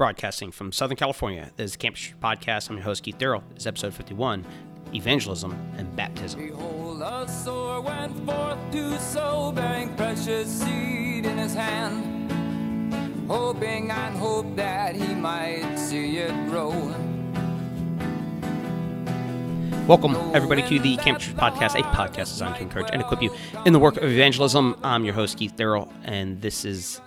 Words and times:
broadcasting 0.00 0.50
from 0.50 0.72
Southern 0.72 0.96
California. 0.96 1.50
This 1.56 1.66
is 1.66 1.72
the 1.72 1.78
Campus 1.78 2.14
Podcast. 2.22 2.70
I'm 2.70 2.76
your 2.76 2.84
host, 2.84 3.02
Keith 3.02 3.18
Darrell. 3.18 3.44
This 3.52 3.64
is 3.64 3.66
episode 3.66 3.92
51 3.92 4.46
Evangelism 4.94 5.52
and 5.76 5.94
Baptism. 5.94 6.40
Behold, 6.40 7.02
a 7.02 7.28
sower 7.28 7.82
went 7.82 8.16
forth 8.24 8.58
to 8.72 8.98
sow, 8.98 9.52
bearing 9.52 9.94
precious 9.96 10.48
seed 10.48 11.26
in 11.26 11.36
his 11.36 11.52
hand, 11.52 12.32
hoping 13.28 13.90
and 13.90 14.16
hope 14.16 14.56
that 14.56 14.96
he 14.96 15.14
might 15.14 15.76
see 15.76 16.16
it 16.16 16.48
grow. 16.48 16.70
Welcome, 19.86 20.16
everybody, 20.34 20.62
to 20.62 20.78
the 20.78 20.96
Campus 20.96 21.26
Podcast, 21.26 21.78
a 21.78 21.82
podcast 21.82 22.30
designed 22.30 22.54
to 22.54 22.62
encourage 22.62 22.88
and 22.90 23.02
equip 23.02 23.20
you 23.20 23.34
in 23.66 23.74
the 23.74 23.78
work 23.78 23.98
of 23.98 24.04
evangelism. 24.04 24.76
I'm 24.82 25.04
your 25.04 25.12
host, 25.12 25.36
Keith 25.36 25.56
Darrell, 25.56 25.92
and 26.04 26.40
this 26.40 26.64
is 26.64 27.02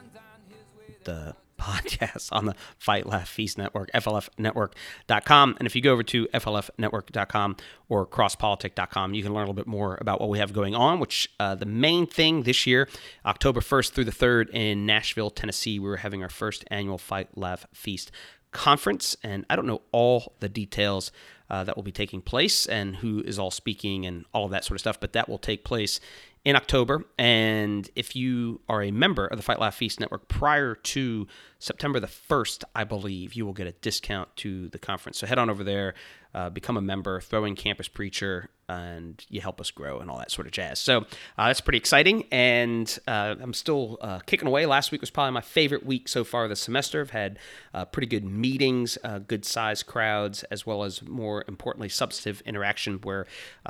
the 1.05 1.35
podcast 1.63 2.29
on 2.31 2.45
the 2.45 2.55
Fight 2.77 3.05
Laugh 3.05 3.27
Feast 3.27 3.57
Network, 3.57 3.89
FLFnetwork.com. 3.93 5.55
And 5.57 5.65
if 5.65 5.75
you 5.75 5.81
go 5.81 5.93
over 5.93 6.03
to 6.03 6.27
FLFnetwork.com 6.27 7.55
or 7.89 8.05
crosspolitic.com, 8.05 9.13
you 9.13 9.23
can 9.23 9.33
learn 9.33 9.43
a 9.43 9.45
little 9.45 9.53
bit 9.53 9.67
more 9.67 9.97
about 10.01 10.19
what 10.19 10.29
we 10.29 10.39
have 10.39 10.53
going 10.53 10.75
on, 10.75 10.99
which 10.99 11.29
uh, 11.39 11.55
the 11.55 11.65
main 11.65 12.05
thing 12.05 12.43
this 12.43 12.67
year, 12.67 12.89
October 13.25 13.61
1st 13.61 13.91
through 13.91 14.05
the 14.05 14.11
3rd 14.11 14.49
in 14.51 14.85
Nashville, 14.85 15.29
Tennessee, 15.29 15.79
we 15.79 15.87
were 15.87 15.97
having 15.97 16.21
our 16.21 16.29
first 16.29 16.65
annual 16.69 16.97
Fight 16.97 17.37
Laugh 17.37 17.65
Feast 17.73 18.11
conference. 18.51 19.15
And 19.23 19.45
I 19.49 19.55
don't 19.55 19.65
know 19.65 19.81
all 19.91 20.33
the 20.39 20.49
details 20.49 21.11
uh, 21.49 21.63
that 21.63 21.75
will 21.75 21.83
be 21.83 21.91
taking 21.91 22.21
place 22.21 22.65
and 22.65 22.97
who 22.97 23.21
is 23.21 23.37
all 23.37 23.51
speaking 23.51 24.05
and 24.05 24.25
all 24.33 24.45
of 24.45 24.51
that 24.51 24.63
sort 24.63 24.75
of 24.75 24.79
stuff, 24.79 24.99
but 24.99 25.13
that 25.13 25.29
will 25.29 25.37
take 25.37 25.63
place 25.63 25.99
in 26.45 26.57
October. 26.57 27.05
And 27.17 27.89
if 27.95 28.15
you 28.15 28.59
are 28.67 28.83
a 28.83 28.91
member 28.91 29.25
of 29.25 29.37
the 29.37 29.43
Fight 29.43 29.59
Laugh 29.59 29.75
Feast 29.75 29.99
Network 29.99 30.27
prior 30.27 30.75
to 30.75 31.27
September 31.59 31.99
the 32.01 32.07
1st, 32.07 32.65
I 32.75 32.83
believe, 32.83 33.33
you 33.33 33.45
will 33.45 33.53
get 33.53 33.67
a 33.67 33.71
discount 33.71 34.35
to 34.37 34.67
the 34.69 34.79
conference. 34.79 35.19
So 35.19 35.27
head 35.27 35.37
on 35.37 35.49
over 35.49 35.63
there, 35.63 35.93
uh, 36.35 36.49
become 36.49 36.75
a 36.75 36.81
member, 36.81 37.21
throw 37.21 37.45
in 37.45 37.55
Campus 37.55 37.87
Preacher, 37.87 38.49
and 38.67 39.23
you 39.29 39.39
help 39.39 39.61
us 39.61 39.71
grow 39.71 39.99
and 39.99 40.09
all 40.09 40.17
that 40.17 40.31
sort 40.31 40.47
of 40.47 40.51
jazz. 40.51 40.79
So 40.79 41.01
uh, 41.37 41.47
that's 41.47 41.61
pretty 41.61 41.77
exciting. 41.77 42.25
And 42.29 42.97
uh, 43.07 43.35
I'm 43.39 43.53
still 43.53 43.97
uh, 44.01 44.19
kicking 44.19 44.47
away. 44.47 44.65
Last 44.65 44.91
week 44.91 44.99
was 44.99 45.09
probably 45.09 45.31
my 45.31 45.41
favorite 45.41 45.85
week 45.85 46.09
so 46.09 46.25
far 46.25 46.49
this 46.49 46.59
semester. 46.59 46.99
I've 46.99 47.11
had 47.11 47.39
uh, 47.73 47.85
pretty 47.85 48.07
good 48.07 48.25
meetings, 48.25 48.97
uh, 49.05 49.19
good 49.19 49.45
sized 49.45 49.85
crowds, 49.85 50.43
as 50.43 50.65
well 50.65 50.83
as 50.83 51.01
more 51.03 51.45
importantly, 51.47 51.87
substantive 51.87 52.41
interaction. 52.45 52.99
Where 53.03 53.27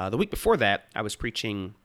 the 0.09 0.17
week 0.17 0.31
before 0.31 0.57
that, 0.57 0.85
I 0.95 1.03
was 1.03 1.15
preaching 1.15 1.75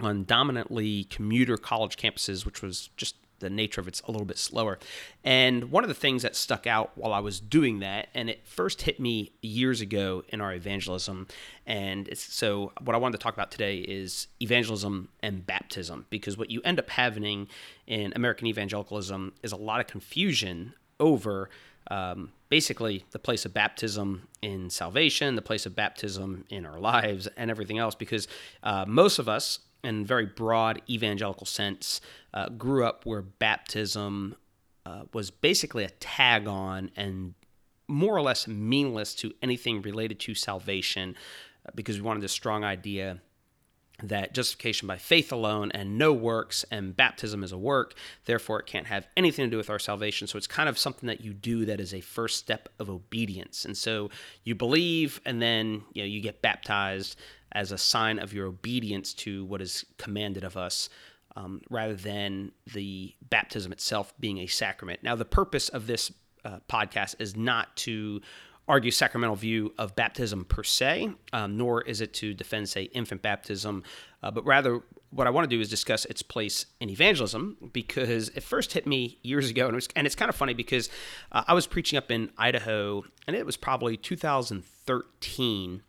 on 0.00 0.24
dominantly 0.24 1.04
commuter 1.04 1.56
college 1.56 1.96
campuses, 1.96 2.44
which 2.44 2.62
was 2.62 2.90
just 2.96 3.16
the 3.38 3.50
nature 3.50 3.80
of 3.80 3.88
it's 3.88 4.00
a 4.02 4.10
little 4.10 4.26
bit 4.26 4.38
slower. 4.38 4.78
And 5.22 5.70
one 5.70 5.84
of 5.84 5.88
the 5.88 5.94
things 5.94 6.22
that 6.22 6.34
stuck 6.34 6.66
out 6.66 6.92
while 6.94 7.12
I 7.12 7.20
was 7.20 7.38
doing 7.38 7.80
that, 7.80 8.08
and 8.14 8.30
it 8.30 8.46
first 8.46 8.82
hit 8.82 8.98
me 8.98 9.32
years 9.42 9.80
ago 9.80 10.24
in 10.30 10.40
our 10.40 10.54
evangelism, 10.54 11.26
and 11.66 12.08
so 12.16 12.72
what 12.80 12.94
I 12.94 12.98
wanted 12.98 13.18
to 13.18 13.22
talk 13.22 13.34
about 13.34 13.50
today 13.50 13.78
is 13.78 14.28
evangelism 14.40 15.10
and 15.22 15.46
baptism, 15.46 16.06
because 16.08 16.38
what 16.38 16.50
you 16.50 16.62
end 16.64 16.78
up 16.78 16.88
having 16.90 17.48
in 17.86 18.12
American 18.16 18.46
evangelicalism 18.46 19.34
is 19.42 19.52
a 19.52 19.56
lot 19.56 19.80
of 19.80 19.86
confusion 19.86 20.72
over 20.98 21.50
um, 21.90 22.32
basically 22.48 23.04
the 23.10 23.18
place 23.18 23.44
of 23.44 23.52
baptism 23.52 24.26
in 24.40 24.70
salvation, 24.70 25.36
the 25.36 25.42
place 25.42 25.66
of 25.66 25.76
baptism 25.76 26.44
in 26.48 26.64
our 26.64 26.80
lives, 26.80 27.28
and 27.36 27.50
everything 27.50 27.78
else, 27.78 27.94
because 27.94 28.26
uh, 28.62 28.84
most 28.88 29.18
of 29.18 29.28
us 29.28 29.60
in 29.84 30.04
very 30.04 30.26
broad 30.26 30.82
evangelical 30.88 31.46
sense, 31.46 32.00
uh, 32.34 32.48
grew 32.50 32.84
up 32.84 33.06
where 33.06 33.22
baptism 33.22 34.34
uh, 34.84 35.02
was 35.12 35.30
basically 35.30 35.84
a 35.84 35.90
tag 35.90 36.46
on 36.46 36.90
and 36.96 37.34
more 37.88 38.16
or 38.16 38.22
less 38.22 38.48
meaningless 38.48 39.14
to 39.14 39.32
anything 39.42 39.82
related 39.82 40.18
to 40.20 40.34
salvation 40.34 41.14
uh, 41.66 41.70
because 41.74 41.96
we 41.96 42.02
wanted 42.02 42.24
a 42.24 42.28
strong 42.28 42.64
idea 42.64 43.20
that 44.02 44.34
justification 44.34 44.86
by 44.86 44.98
faith 44.98 45.32
alone 45.32 45.70
and 45.72 45.96
no 45.96 46.12
works 46.12 46.64
and 46.70 46.96
baptism 46.96 47.42
is 47.42 47.50
a 47.50 47.56
work 47.56 47.94
therefore 48.26 48.60
it 48.60 48.66
can't 48.66 48.86
have 48.86 49.08
anything 49.16 49.46
to 49.46 49.50
do 49.50 49.56
with 49.56 49.70
our 49.70 49.78
salvation 49.78 50.26
so 50.26 50.36
it's 50.36 50.46
kind 50.46 50.68
of 50.68 50.78
something 50.78 51.06
that 51.06 51.22
you 51.22 51.32
do 51.32 51.64
that 51.64 51.80
is 51.80 51.94
a 51.94 52.00
first 52.00 52.36
step 52.36 52.68
of 52.78 52.90
obedience 52.90 53.64
and 53.64 53.74
so 53.74 54.10
you 54.44 54.54
believe 54.54 55.18
and 55.24 55.40
then 55.40 55.82
you 55.94 56.02
know 56.02 56.06
you 56.06 56.20
get 56.20 56.42
baptized 56.42 57.16
as 57.56 57.72
a 57.72 57.78
sign 57.78 58.18
of 58.18 58.34
your 58.34 58.46
obedience 58.46 59.14
to 59.14 59.44
what 59.46 59.62
is 59.62 59.84
commanded 59.96 60.44
of 60.44 60.56
us. 60.56 60.88
Um, 61.38 61.60
rather 61.68 61.94
than 61.94 62.52
the 62.72 63.14
baptism 63.20 63.70
itself 63.70 64.14
being 64.18 64.38
a 64.38 64.46
sacrament. 64.46 65.02
Now, 65.02 65.16
the 65.16 65.26
purpose 65.26 65.68
of 65.68 65.86
this 65.86 66.10
uh, 66.46 66.60
podcast 66.66 67.16
is 67.18 67.36
not 67.36 67.76
to 67.78 68.22
argue 68.68 68.90
sacramental 68.90 69.36
view 69.36 69.72
of 69.78 69.94
baptism 69.94 70.44
per 70.44 70.62
se, 70.62 71.10
um, 71.32 71.56
nor 71.56 71.82
is 71.82 72.00
it 72.00 72.12
to 72.14 72.34
defend, 72.34 72.68
say, 72.68 72.84
infant 72.84 73.22
baptism, 73.22 73.82
uh, 74.22 74.30
but 74.30 74.44
rather 74.44 74.80
what 75.10 75.26
I 75.26 75.30
want 75.30 75.48
to 75.48 75.56
do 75.56 75.60
is 75.60 75.68
discuss 75.68 76.04
its 76.06 76.22
place 76.22 76.66
in 76.80 76.90
evangelism 76.90 77.70
because 77.72 78.28
it 78.30 78.42
first 78.42 78.72
hit 78.72 78.86
me 78.86 79.18
years 79.22 79.48
ago, 79.50 79.66
and, 79.66 79.74
it 79.74 79.76
was, 79.76 79.88
and 79.94 80.06
it's 80.06 80.16
kind 80.16 80.28
of 80.28 80.34
funny 80.34 80.52
because 80.52 80.90
uh, 81.32 81.44
I 81.46 81.54
was 81.54 81.66
preaching 81.66 81.96
up 81.96 82.10
in 82.10 82.30
Idaho, 82.36 83.04
and 83.26 83.36
it 83.36 83.46
was 83.46 83.56
probably 83.56 83.96
2013 83.96 85.82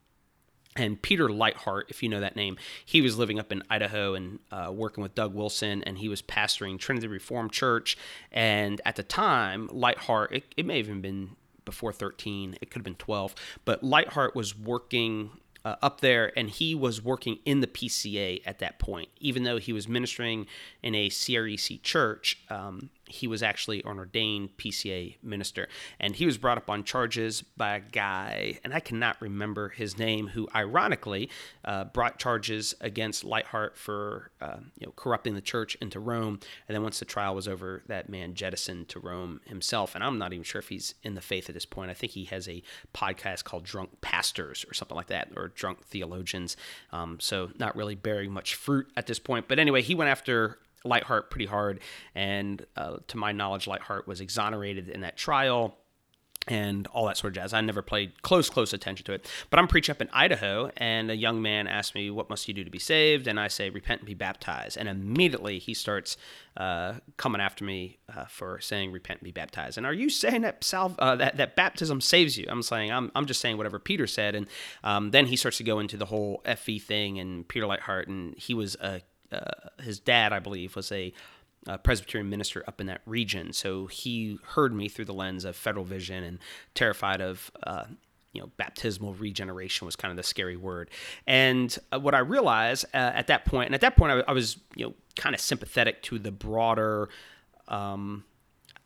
and 0.78 1.02
Peter 1.02 1.28
Leithart, 1.28 1.84
if 1.90 2.04
you 2.04 2.10
know 2.10 2.20
that 2.20 2.36
name, 2.36 2.56
he 2.86 3.02
was 3.02 3.18
living 3.18 3.40
up 3.40 3.52
in 3.52 3.64
Idaho 3.70 4.14
and 4.14 4.40
uh, 4.52 4.72
working 4.72 5.02
with 5.02 5.16
Doug 5.16 5.34
Wilson, 5.34 5.84
and 5.84 5.98
he 5.98 6.08
was 6.08 6.22
pastoring 6.22 6.78
Trinity 6.78 7.08
Reformed 7.08 7.52
Church. 7.52 7.98
And 8.32 8.80
at 8.86 8.96
the 8.96 9.04
time, 9.04 9.68
Leithart, 9.70 10.32
it, 10.32 10.54
it 10.56 10.66
may 10.66 10.78
have 10.78 10.88
even 10.88 11.02
been 11.02 11.36
before 11.68 11.92
13, 11.92 12.58
it 12.62 12.72
could 12.72 12.80
have 12.80 12.84
been 12.86 12.96
12, 12.96 13.36
but 13.66 13.84
Leithart 13.84 14.34
was 14.34 14.58
working 14.58 15.32
uh, 15.66 15.76
up 15.82 16.00
there, 16.00 16.32
and 16.40 16.50
he 16.50 16.74
was 16.74 17.04
working 17.04 17.40
in 17.44 17.60
the 17.60 17.68
PCA 17.68 18.42
at 18.46 18.60
that 18.60 18.80
point. 18.80 19.10
Even 19.20 19.44
though 19.44 19.58
he 19.58 19.74
was 19.74 19.86
ministering 19.86 20.48
in 20.82 20.96
a 20.96 21.10
CREC 21.10 21.82
church, 21.84 22.40
um, 22.50 22.90
he 23.08 23.28
was 23.28 23.44
actually 23.44 23.82
an 23.84 23.98
ordained 23.98 24.58
PCA 24.58 25.16
minister. 25.24 25.68
And 26.00 26.16
he 26.16 26.26
was 26.26 26.38
brought 26.38 26.58
up 26.58 26.70
on 26.70 26.84
charges 26.84 27.42
by 27.42 27.76
a 27.76 27.80
guy, 27.80 28.60
and 28.64 28.74
I 28.74 28.80
cannot 28.80 29.22
remember 29.22 29.70
his 29.70 29.98
name, 29.98 30.28
who 30.28 30.48
ironically 30.54 31.30
uh, 31.66 31.86
brought 31.86 32.20
charges 32.20 32.76
against 32.82 33.24
Leithart 33.24 33.76
for 33.76 34.32
uh, 34.42 34.58
you 34.78 34.88
know, 34.88 34.94
corrupting 34.96 35.36
the 35.36 35.42
church 35.42 35.76
into 35.82 36.00
Rome. 36.00 36.40
And 36.68 36.76
then 36.76 36.84
once 36.84 37.00
the 37.00 37.06
trial 37.06 37.36
was 37.36 37.48
over, 37.48 37.84
that 37.88 38.10
man 38.10 38.34
jettisoned 38.34 38.90
to 38.90 39.00
Rome 39.00 39.42
himself. 39.46 39.96
And 39.96 40.04
I'm 40.04 40.18
not 40.18 40.34
even 40.34 40.44
sure 40.44 40.60
if 40.60 40.70
he's 40.70 40.96
in 41.04 41.16
the 41.16 41.22
faith 41.22 41.50
at 41.50 41.54
this 41.54 41.66
point. 41.66 41.92
I 41.92 41.94
think 41.94 42.14
he 42.14 42.26
has 42.26 42.48
a 42.48 42.62
podcast 42.94 43.44
called 43.44 43.64
Drunk 43.64 44.02
Pastors 44.02 44.66
or 44.70 44.74
something 44.74 44.96
like 44.96 45.08
that, 45.08 45.30
or 45.36 45.50
Drunk 45.50 45.86
Theologians. 45.86 46.58
Um, 46.92 47.20
so 47.20 47.52
not 47.58 47.76
really 47.76 47.96
bearing 47.96 48.32
much 48.32 48.56
fruit 48.56 48.88
at 48.96 49.08
this 49.08 49.20
point. 49.20 49.48
But 49.48 49.60
anyway, 49.60 49.82
he 49.82 49.96
went 49.96 50.10
after 50.10 50.60
Leithart 50.88 51.30
pretty 51.30 51.46
hard. 51.46 51.80
And 52.16 52.66
uh, 52.76 52.98
to 53.08 53.18
my 53.18 53.32
knowledge, 53.32 53.66
Leithart 53.66 54.08
was 54.08 54.22
exonerated 54.22 54.90
in 54.90 55.02
that 55.02 55.18
trial 55.18 55.78
and 56.48 56.88
all 56.88 57.06
that 57.06 57.18
sort 57.18 57.32
of 57.32 57.36
jazz. 57.36 57.54
I 57.54 57.62
never 57.62 57.82
played 57.82 58.22
close, 58.22 58.50
close 58.50 58.74
attention 58.74 59.06
to 59.06 59.14
it. 59.14 59.30
But 59.50 59.60
I'm 59.60 59.68
preaching 59.68 59.94
up 59.94 60.02
in 60.02 60.10
Idaho, 60.14 60.72
and 60.78 61.12
a 61.12 61.16
young 61.16 61.42
man 61.42 61.68
asked 61.68 61.94
me, 61.94 62.10
What 62.10 62.30
must 62.30 62.48
you 62.48 62.54
do 62.54 62.64
to 62.64 62.70
be 62.70 62.80
saved? 62.80 63.28
And 63.28 63.40
I 63.40 63.48
say, 63.48 63.70
Repent 63.70 64.02
and 64.02 64.08
be 64.08 64.14
baptized. 64.14 64.78
And 64.78 64.88
immediately 64.88 65.60
he 65.60 65.74
starts 65.74 66.18
uh, 66.56 66.96
coming 67.18 67.42
after 67.42 67.64
me 67.64 67.98
uh, 68.16 68.26
for 68.26 68.60
saying, 68.60 68.92
Repent 68.92 69.20
and 69.20 69.26
be 69.26 69.32
baptized. 69.32 69.78
And 69.78 69.86
are 69.86 69.94
you 69.94 70.10
saying 70.10 70.42
that, 70.42 70.66
uh, 70.74 71.16
that, 71.16 71.38
that 71.38 71.56
baptism 71.56 72.02
saves 72.02 72.38
you? 72.38 72.46
I'm 72.50 72.64
saying, 72.64 72.92
I'm, 72.92 73.12
I'm 73.16 73.26
just 73.26 73.42
saying 73.42 73.58
whatever 73.58 73.80
Peter 73.80 74.08
said. 74.08 74.36
And 74.36 74.48
um, 74.84 75.12
then 75.12 75.28
he 75.28 75.36
starts 75.36 75.58
to 75.58 75.64
go 75.64 75.80
into 75.80 75.98
the 75.98 76.06
whole 76.06 76.42
FV 76.46 76.82
thing 76.82 77.20
and 77.20 77.48
Peter 77.48 77.66
Leithart, 77.66 78.08
and 78.08 78.36
he 78.38 78.54
was 78.54 78.76
a 78.76 79.02
uh, 79.32 79.82
his 79.82 80.00
dad, 80.00 80.34
I 80.34 80.40
believe, 80.40 80.76
was 80.76 80.92
a 80.92 81.14
uh, 81.68 81.78
Presbyterian 81.78 82.30
minister 82.30 82.64
up 82.68 82.80
in 82.80 82.88
that 82.88 83.02
region. 83.06 83.54
So 83.54 83.88
he 83.88 84.40
heard 84.44 84.74
me 84.74 84.88
through 84.88 85.06
the 85.06 85.14
lens 85.14 85.46
of 85.46 85.56
federal 85.56 85.86
vision 85.86 86.24
and 86.24 86.40
terrified 86.74 87.22
of, 87.22 87.52
uh, 87.64 87.86
you 88.34 88.42
know, 88.42 88.50
baptismal 88.58 89.14
regeneration 89.16 89.86
was 89.86 89.96
kind 89.96 90.12
of 90.12 90.18
the 90.18 90.24
scary 90.24 90.56
word. 90.56 90.90
And 91.26 91.78
uh, 91.92 92.00
what 92.00 92.14
I 92.14 92.20
realized 92.20 92.86
uh, 92.94 92.98
at 92.98 93.28
that 93.28 93.46
point, 93.46 93.68
and 93.68 93.76
at 93.76 93.82
that 93.82 93.98
point, 93.98 94.12
I, 94.12 94.32
I, 94.32 94.34
was, 94.34 94.58
you 94.76 94.86
know, 94.86 94.94
kind 95.16 95.36
of 95.36 95.42
sympathetic 95.42 96.02
to 96.04 96.20
the 96.20 96.32
broader. 96.32 97.10
Um, 97.68 98.24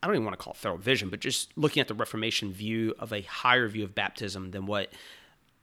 I 0.01 0.07
don't 0.07 0.15
even 0.15 0.25
want 0.25 0.39
to 0.39 0.43
call 0.43 0.53
it 0.53 0.57
federal 0.57 0.79
vision, 0.79 1.09
but 1.09 1.19
just 1.19 1.55
looking 1.55 1.81
at 1.81 1.87
the 1.87 1.93
Reformation 1.93 2.51
view 2.51 2.95
of 2.97 3.13
a 3.13 3.21
higher 3.21 3.67
view 3.67 3.83
of 3.83 3.93
baptism 3.93 4.51
than 4.51 4.65
what 4.65 4.91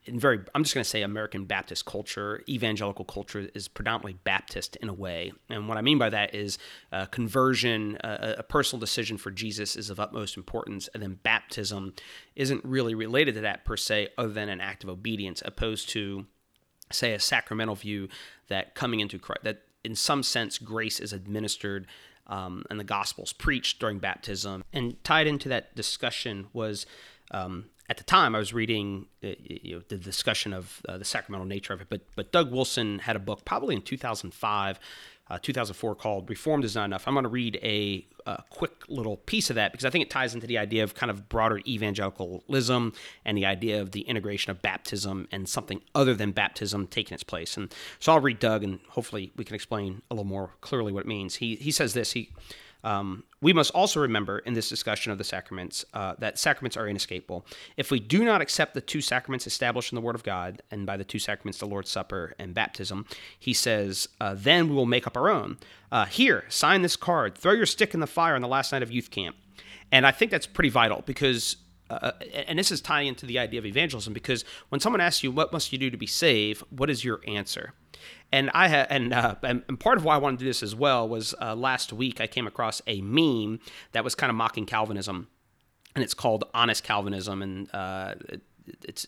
in 0.08 0.18
very 0.18 0.40
i'm 0.54 0.62
just 0.62 0.74
going 0.74 0.82
to 0.82 0.88
say 0.88 1.02
american 1.02 1.44
baptist 1.44 1.84
culture 1.84 2.42
evangelical 2.48 3.04
culture 3.04 3.48
is 3.54 3.68
predominantly 3.68 4.14
baptist 4.24 4.76
in 4.76 4.88
a 4.88 4.92
way 4.92 5.32
and 5.48 5.68
what 5.68 5.76
i 5.76 5.80
mean 5.80 5.98
by 5.98 6.08
that 6.08 6.34
is 6.34 6.58
uh, 6.92 7.06
conversion 7.06 7.96
uh, 7.98 8.34
a 8.38 8.42
personal 8.42 8.80
decision 8.80 9.16
for 9.16 9.30
jesus 9.30 9.76
is 9.76 9.90
of 9.90 10.00
utmost 10.00 10.36
importance 10.36 10.88
and 10.94 11.02
then 11.02 11.18
baptism 11.22 11.92
isn't 12.36 12.64
really 12.64 12.94
related 12.94 13.34
to 13.34 13.40
that 13.40 13.64
per 13.64 13.76
se 13.76 14.08
other 14.18 14.32
than 14.32 14.48
an 14.48 14.60
act 14.60 14.82
of 14.82 14.90
obedience 14.90 15.42
opposed 15.44 15.88
to 15.88 16.26
say 16.90 17.12
a 17.12 17.20
sacramental 17.20 17.74
view 17.74 18.08
that 18.48 18.74
coming 18.74 19.00
into 19.00 19.18
christ 19.18 19.44
that 19.44 19.62
in 19.84 19.94
some 19.94 20.22
sense 20.22 20.58
grace 20.58 20.98
is 21.00 21.12
administered 21.12 21.86
um, 22.28 22.64
and 22.68 22.78
the 22.78 22.84
Gospels 22.84 23.32
preached 23.32 23.80
during 23.80 23.98
baptism. 23.98 24.62
And 24.72 25.02
tied 25.02 25.26
into 25.26 25.48
that 25.48 25.74
discussion 25.74 26.48
was 26.52 26.86
um, 27.30 27.66
at 27.88 27.96
the 27.96 28.04
time 28.04 28.34
I 28.34 28.38
was 28.38 28.52
reading 28.52 29.06
uh, 29.24 29.28
you 29.42 29.76
know, 29.76 29.82
the 29.88 29.96
discussion 29.96 30.52
of 30.52 30.82
uh, 30.88 30.98
the 30.98 31.04
sacramental 31.04 31.46
nature 31.46 31.72
of 31.72 31.80
it, 31.80 31.88
but 31.88 32.02
but 32.16 32.32
Doug 32.32 32.52
Wilson 32.52 33.00
had 33.00 33.16
a 33.16 33.20
book 33.20 33.44
probably 33.44 33.74
in 33.74 33.82
2005 33.82 34.78
uh, 35.30 35.38
2004 35.40 35.94
called 35.94 36.30
Reformed 36.30 36.64
is 36.64 36.74
Not 36.74 36.86
Enough. 36.86 37.06
I'm 37.06 37.14
going 37.14 37.24
to 37.24 37.28
read 37.28 37.58
a, 37.62 38.06
a, 38.26 38.42
quick 38.48 38.72
little 38.88 39.18
piece 39.18 39.50
of 39.50 39.56
that 39.56 39.72
because 39.72 39.84
I 39.84 39.90
think 39.90 40.02
it 40.02 40.10
ties 40.10 40.34
into 40.34 40.46
the 40.46 40.56
idea 40.56 40.82
of 40.82 40.94
kind 40.94 41.10
of 41.10 41.28
broader 41.28 41.60
evangelicalism 41.66 42.94
and 43.24 43.36
the 43.36 43.44
idea 43.44 43.80
of 43.82 43.90
the 43.90 44.02
integration 44.02 44.50
of 44.50 44.62
baptism 44.62 45.28
and 45.30 45.46
something 45.48 45.82
other 45.94 46.14
than 46.14 46.32
baptism 46.32 46.86
taking 46.86 47.14
its 47.14 47.22
place. 47.22 47.56
And 47.56 47.72
so 47.98 48.12
I'll 48.12 48.20
read 48.20 48.38
Doug 48.38 48.64
and 48.64 48.80
hopefully 48.88 49.32
we 49.36 49.44
can 49.44 49.54
explain 49.54 50.00
a 50.10 50.14
little 50.14 50.24
more 50.24 50.52
clearly 50.62 50.92
what 50.92 51.00
it 51.00 51.08
means. 51.08 51.36
He, 51.36 51.56
he 51.56 51.70
says 51.70 51.92
this. 51.92 52.12
He 52.12 52.30
um, 52.88 53.24
we 53.42 53.52
must 53.52 53.70
also 53.72 54.00
remember 54.00 54.38
in 54.38 54.54
this 54.54 54.70
discussion 54.70 55.12
of 55.12 55.18
the 55.18 55.24
sacraments 55.24 55.84
uh, 55.92 56.14
that 56.20 56.38
sacraments 56.38 56.74
are 56.74 56.88
inescapable. 56.88 57.44
If 57.76 57.90
we 57.90 58.00
do 58.00 58.24
not 58.24 58.40
accept 58.40 58.72
the 58.72 58.80
two 58.80 59.02
sacraments 59.02 59.46
established 59.46 59.92
in 59.92 59.96
the 59.96 60.00
Word 60.00 60.14
of 60.14 60.22
God, 60.22 60.62
and 60.70 60.86
by 60.86 60.96
the 60.96 61.04
two 61.04 61.18
sacraments, 61.18 61.58
the 61.58 61.66
Lord's 61.66 61.90
Supper 61.90 62.34
and 62.38 62.54
baptism, 62.54 63.04
he 63.38 63.52
says, 63.52 64.08
uh, 64.22 64.34
then 64.38 64.70
we 64.70 64.74
will 64.74 64.86
make 64.86 65.06
up 65.06 65.18
our 65.18 65.28
own. 65.28 65.58
Uh, 65.92 66.06
here, 66.06 66.44
sign 66.48 66.80
this 66.80 66.96
card, 66.96 67.36
throw 67.36 67.52
your 67.52 67.66
stick 67.66 67.92
in 67.92 68.00
the 68.00 68.06
fire 68.06 68.34
on 68.34 68.40
the 68.40 68.48
last 68.48 68.72
night 68.72 68.82
of 68.82 68.90
youth 68.90 69.10
camp. 69.10 69.36
And 69.92 70.06
I 70.06 70.10
think 70.10 70.30
that's 70.30 70.46
pretty 70.46 70.70
vital 70.70 71.02
because 71.04 71.56
uh, 71.90 72.12
and 72.46 72.58
this 72.58 72.70
is 72.70 72.82
tying 72.82 73.08
into 73.08 73.24
the 73.24 73.38
idea 73.38 73.58
of 73.58 73.64
evangelism 73.64 74.12
because 74.12 74.44
when 74.68 74.78
someone 74.78 75.00
asks 75.00 75.22
you 75.22 75.30
what 75.30 75.54
must 75.54 75.72
you 75.72 75.78
do 75.78 75.88
to 75.88 75.96
be 75.96 76.06
saved 76.06 76.62
what 76.68 76.90
is 76.90 77.02
your 77.02 77.20
answer 77.26 77.72
and 78.30 78.50
I 78.52 78.68
had, 78.68 78.86
and, 78.90 79.12
uh, 79.12 79.36
and 79.42 79.80
part 79.80 79.98
of 79.98 80.04
why 80.04 80.14
I 80.14 80.18
wanted 80.18 80.38
to 80.40 80.44
do 80.44 80.50
this 80.50 80.62
as 80.62 80.74
well 80.74 81.08
was 81.08 81.34
uh, 81.40 81.54
last 81.54 81.92
week 81.92 82.20
I 82.20 82.26
came 82.26 82.46
across 82.46 82.82
a 82.86 83.00
meme 83.00 83.60
that 83.92 84.04
was 84.04 84.14
kind 84.14 84.30
of 84.30 84.36
mocking 84.36 84.66
Calvinism, 84.66 85.28
and 85.94 86.04
it's 86.04 86.14
called 86.14 86.44
Honest 86.52 86.84
Calvinism, 86.84 87.42
and 87.42 87.74
uh, 87.74 88.14
it, 88.28 88.42
it's 88.84 89.06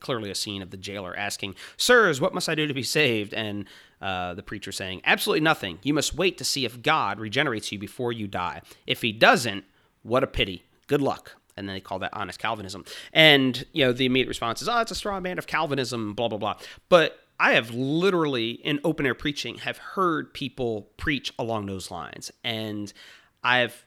clearly 0.00 0.30
a 0.30 0.34
scene 0.34 0.60
of 0.60 0.70
the 0.70 0.76
jailer 0.76 1.16
asking, 1.16 1.54
"Sirs, 1.76 2.20
what 2.20 2.34
must 2.34 2.48
I 2.48 2.54
do 2.54 2.66
to 2.66 2.74
be 2.74 2.82
saved?" 2.82 3.32
and 3.32 3.64
uh, 4.02 4.34
the 4.34 4.42
preacher 4.42 4.70
saying, 4.70 5.00
"Absolutely 5.04 5.40
nothing. 5.40 5.78
You 5.82 5.94
must 5.94 6.14
wait 6.14 6.36
to 6.38 6.44
see 6.44 6.64
if 6.64 6.82
God 6.82 7.18
regenerates 7.18 7.72
you 7.72 7.78
before 7.78 8.12
you 8.12 8.26
die. 8.26 8.60
If 8.86 9.00
He 9.00 9.12
doesn't, 9.12 9.64
what 10.02 10.22
a 10.22 10.28
pity. 10.28 10.64
Good 10.86 11.02
luck." 11.02 11.32
and 11.56 11.68
then 11.68 11.74
they 11.74 11.80
call 11.80 11.98
that 11.98 12.10
honest 12.12 12.38
Calvinism. 12.38 12.84
And 13.12 13.66
you 13.72 13.84
know, 13.84 13.92
the 13.92 14.06
immediate 14.06 14.28
response 14.28 14.62
is, 14.62 14.68
"Oh, 14.68 14.78
it's 14.78 14.92
a 14.92 14.94
straw 14.94 15.18
man 15.18 15.38
of 15.38 15.48
Calvinism," 15.48 16.14
blah 16.14 16.28
blah 16.28 16.38
blah. 16.38 16.54
But 16.88 17.18
I 17.40 17.52
have 17.52 17.70
literally 17.72 18.50
in 18.50 18.80
open 18.84 19.06
air 19.06 19.14
preaching 19.14 19.58
have 19.58 19.78
heard 19.78 20.34
people 20.34 20.88
preach 20.96 21.32
along 21.38 21.66
those 21.66 21.90
lines, 21.90 22.30
and 22.42 22.92
I've 23.44 23.84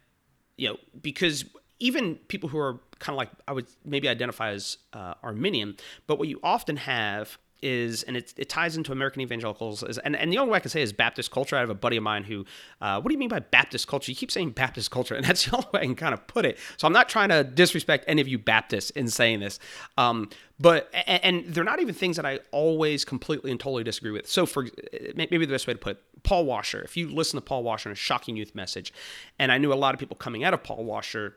you 0.57 0.69
know 0.69 0.77
because 1.01 1.45
even 1.79 2.15
people 2.27 2.49
who 2.49 2.57
are 2.59 2.79
kind 2.99 3.15
of 3.15 3.17
like 3.17 3.29
I 3.47 3.53
would 3.53 3.67
maybe 3.83 4.07
identify 4.07 4.51
as 4.51 4.77
uh, 4.93 5.15
Arminian, 5.23 5.75
but 6.07 6.19
what 6.19 6.27
you 6.27 6.39
often 6.43 6.77
have 6.77 7.37
is, 7.61 8.03
and 8.03 8.17
it, 8.17 8.33
it 8.37 8.49
ties 8.49 8.77
into 8.77 8.91
American 8.91 9.21
evangelicals, 9.21 9.83
is, 9.83 9.97
and, 9.99 10.15
and 10.15 10.31
the 10.31 10.37
only 10.37 10.51
way 10.51 10.57
I 10.57 10.59
can 10.59 10.69
say 10.69 10.81
is 10.81 10.91
Baptist 10.93 11.31
culture. 11.31 11.55
I 11.55 11.59
have 11.59 11.69
a 11.69 11.75
buddy 11.75 11.97
of 11.97 12.03
mine 12.03 12.23
who, 12.23 12.45
uh, 12.81 12.99
what 12.99 13.09
do 13.09 13.13
you 13.13 13.19
mean 13.19 13.29
by 13.29 13.39
Baptist 13.39 13.87
culture? 13.87 14.11
You 14.11 14.15
keep 14.15 14.31
saying 14.31 14.51
Baptist 14.51 14.91
culture, 14.91 15.15
and 15.15 15.25
that's 15.27 15.45
the 15.45 15.55
only 15.55 15.67
way 15.73 15.81
I 15.81 15.85
can 15.85 15.95
kind 15.95 16.13
of 16.13 16.25
put 16.27 16.45
it. 16.45 16.57
So 16.77 16.87
I'm 16.87 16.93
not 16.93 17.09
trying 17.09 17.29
to 17.29 17.43
disrespect 17.43 18.05
any 18.07 18.21
of 18.21 18.27
you 18.27 18.39
Baptists 18.39 18.89
in 18.91 19.07
saying 19.07 19.39
this. 19.39 19.59
Um, 19.97 20.29
but, 20.59 20.89
and, 20.93 21.23
and 21.23 21.53
they're 21.53 21.63
not 21.63 21.79
even 21.79 21.95
things 21.95 22.15
that 22.17 22.25
I 22.25 22.39
always 22.51 23.03
completely 23.05 23.51
and 23.51 23.59
totally 23.59 23.83
disagree 23.83 24.11
with. 24.11 24.27
So 24.27 24.45
for, 24.45 24.67
maybe 25.15 25.45
the 25.45 25.53
best 25.53 25.67
way 25.67 25.73
to 25.73 25.79
put 25.79 25.97
it, 25.97 26.23
Paul 26.23 26.45
Washer, 26.45 26.81
if 26.81 26.95
you 26.95 27.09
listen 27.09 27.37
to 27.37 27.41
Paul 27.41 27.63
Washer 27.63 27.89
in 27.89 27.93
a 27.93 27.95
shocking 27.95 28.35
youth 28.35 28.53
message, 28.53 28.93
and 29.39 29.51
I 29.51 29.57
knew 29.57 29.73
a 29.73 29.75
lot 29.75 29.95
of 29.95 29.99
people 29.99 30.15
coming 30.15 30.43
out 30.43 30.53
of 30.53 30.63
Paul 30.63 30.83
Washer 30.83 31.35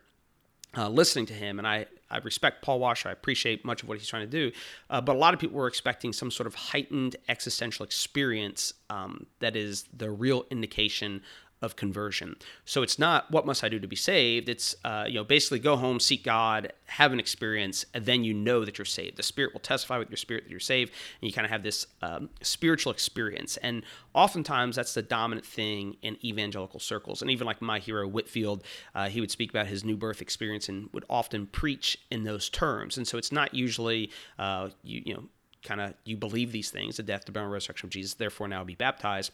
uh, 0.77 0.89
listening 0.89 1.27
to 1.27 1.33
him, 1.33 1.59
and 1.59 1.67
I, 1.67 1.87
I 2.15 2.19
respect 2.19 2.63
Paul 2.63 2.79
Washer. 2.79 3.09
I 3.09 3.13
appreciate 3.13 3.65
much 3.65 3.83
of 3.83 3.89
what 3.89 3.99
he's 3.99 4.07
trying 4.07 4.29
to 4.29 4.31
do, 4.31 4.53
uh, 4.89 5.01
but 5.01 5.17
a 5.17 5.19
lot 5.19 5.35
of 5.35 5.41
people 5.41 5.57
were 5.57 5.67
expecting 5.67 6.13
some 6.13 6.31
sort 6.31 6.47
of 6.47 6.55
heightened 6.55 7.17
existential 7.29 7.85
experience 7.85 8.73
um, 8.89 9.27
that 9.41 9.57
is 9.57 9.85
the 9.97 10.11
real 10.11 10.47
indication 10.51 11.23
of 11.65 11.77
conversion. 11.77 12.37
So 12.65 12.83
it's 12.83 12.99
not 12.99 13.31
what 13.31 13.47
must 13.47 13.65
I 13.65 13.69
do 13.69 13.81
to 13.81 13.89
be 13.89 13.97
saved. 13.97 14.49
It's 14.49 14.77
uh, 14.85 15.07
you 15.09 15.15
know 15.15 15.25
basically 15.25 15.59
go 15.59 15.77
home, 15.77 15.99
seek 15.99 16.23
God, 16.23 16.73
have 16.87 17.13
an 17.13 17.19
experience, 17.19 17.87
and 17.95 18.05
then 18.05 18.23
you 18.23 18.35
know 18.35 18.65
that 18.65 18.79
you're 18.79 18.85
saved. 18.85 19.17
The 19.17 19.23
Spirit 19.23 19.53
will 19.55 19.61
testify 19.61 19.99
with 19.99 20.11
your 20.11 20.19
spirit 20.19 20.45
that 20.45 20.51
you're 20.51 20.61
saved, 20.61 20.93
and 21.21 21.29
you 21.29 21.33
kind 21.33 21.47
of 21.47 21.51
have 21.51 21.63
this 21.63 21.87
um, 22.03 22.29
spiritual 22.43 22.93
experience. 22.93 23.57
And 23.57 23.83
oftentimes 24.13 24.77
that's 24.77 24.95
the 24.95 25.03
dominant 25.03 25.47
thing 25.47 25.97
in 26.03 26.19
evangelical 26.25 26.81
circles. 26.81 27.23
And 27.23 27.31
even 27.31 27.47
like 27.47 27.63
my 27.63 27.79
hero 27.79 28.07
Whitefield, 28.07 28.63
uh, 28.95 29.09
he 29.09 29.21
would 29.21 29.31
speak 29.31 29.51
about 29.51 29.67
his 29.67 29.85
new 29.85 29.97
birth 29.97 30.21
experience 30.21 30.69
and 30.69 30.91
would 30.93 31.07
often 31.09 31.47
preach 31.47 31.99
in 32.11 32.25
those 32.25 32.51
terms. 32.51 32.99
And 32.99 33.09
so 33.09 33.17
it's 33.17 33.33
not 33.33 33.55
usually 33.55 34.11
uh, 34.39 34.69
you 34.83 35.03
you 35.07 35.15
know 35.15 35.25
kind 35.63 35.81
of 35.81 35.95
you 36.05 36.17
believe 36.17 36.53
these 36.53 36.71
things, 36.71 36.99
the 36.99 37.03
death, 37.03 37.25
the 37.25 37.33
burial, 37.33 37.51
resurrection 37.51 37.87
of 37.87 37.91
Jesus, 37.91 38.15
therefore 38.15 38.49
now 38.49 38.63
be 38.63 38.75
baptized 38.75 39.33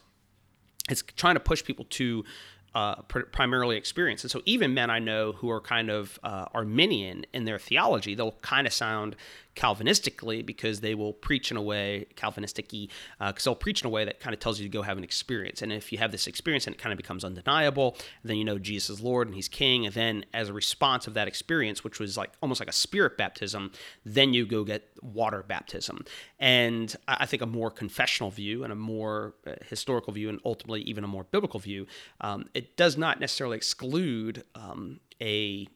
it's 0.88 1.02
trying 1.16 1.34
to 1.34 1.40
push 1.40 1.64
people 1.64 1.84
to 1.90 2.24
uh, 2.74 2.96
pr- 3.02 3.20
primarily 3.20 3.76
experience. 3.76 4.22
And 4.22 4.30
so 4.30 4.42
even 4.44 4.74
men 4.74 4.90
I 4.90 4.98
know 4.98 5.32
who 5.32 5.50
are 5.50 5.60
kind 5.60 5.90
of 5.90 6.18
uh, 6.22 6.46
Arminian 6.54 7.26
in 7.32 7.44
their 7.44 7.58
theology, 7.58 8.14
they'll 8.14 8.36
kind 8.42 8.66
of 8.66 8.72
sound 8.72 9.16
Calvinistically 9.56 10.44
because 10.44 10.80
they 10.80 10.94
will 10.94 11.12
preach 11.12 11.50
in 11.50 11.56
a 11.56 11.62
way, 11.62 12.06
Calvinistic-y, 12.16 12.88
because 13.18 13.46
uh, 13.46 13.50
they'll 13.50 13.56
preach 13.56 13.82
in 13.82 13.86
a 13.86 13.90
way 13.90 14.04
that 14.04 14.20
kind 14.20 14.32
of 14.32 14.40
tells 14.40 14.60
you 14.60 14.64
to 14.64 14.72
go 14.72 14.82
have 14.82 14.96
an 14.96 15.04
experience. 15.04 15.60
And 15.62 15.72
if 15.72 15.92
you 15.92 15.98
have 15.98 16.12
this 16.12 16.26
experience 16.26 16.66
and 16.66 16.74
it 16.74 16.78
kind 16.78 16.92
of 16.92 16.96
becomes 16.96 17.24
undeniable, 17.24 17.96
then 18.22 18.36
you 18.36 18.44
know 18.44 18.58
Jesus 18.58 18.90
is 18.90 19.00
Lord 19.00 19.26
and 19.26 19.34
He's 19.34 19.48
King. 19.48 19.86
And 19.86 19.94
then 19.94 20.24
as 20.32 20.48
a 20.48 20.52
response 20.52 21.06
of 21.06 21.14
that 21.14 21.28
experience, 21.28 21.82
which 21.82 21.98
was 21.98 22.16
like 22.16 22.30
almost 22.40 22.60
like 22.60 22.68
a 22.68 22.72
spirit 22.72 23.16
baptism, 23.16 23.72
then 24.04 24.32
you 24.32 24.46
go 24.46 24.64
get 24.64 24.88
water 25.02 25.44
baptism. 25.46 26.04
And 26.38 26.94
I 27.08 27.26
think 27.26 27.42
a 27.42 27.46
more 27.46 27.70
confessional 27.70 28.30
view 28.30 28.64
and 28.64 28.72
a 28.72 28.76
more 28.76 29.34
uh, 29.46 29.52
historical 29.68 30.12
view, 30.12 30.28
and 30.28 30.40
ultimately 30.44 30.82
even 30.82 31.04
a 31.04 31.08
more 31.08 31.24
biblical 31.24 31.60
view, 31.60 31.86
um, 32.20 32.48
it 32.54 32.76
does 32.76 32.96
not 32.96 33.20
necessarily 33.20 33.56
exclude 33.56 34.44
um, 34.54 35.00
a 35.20 35.68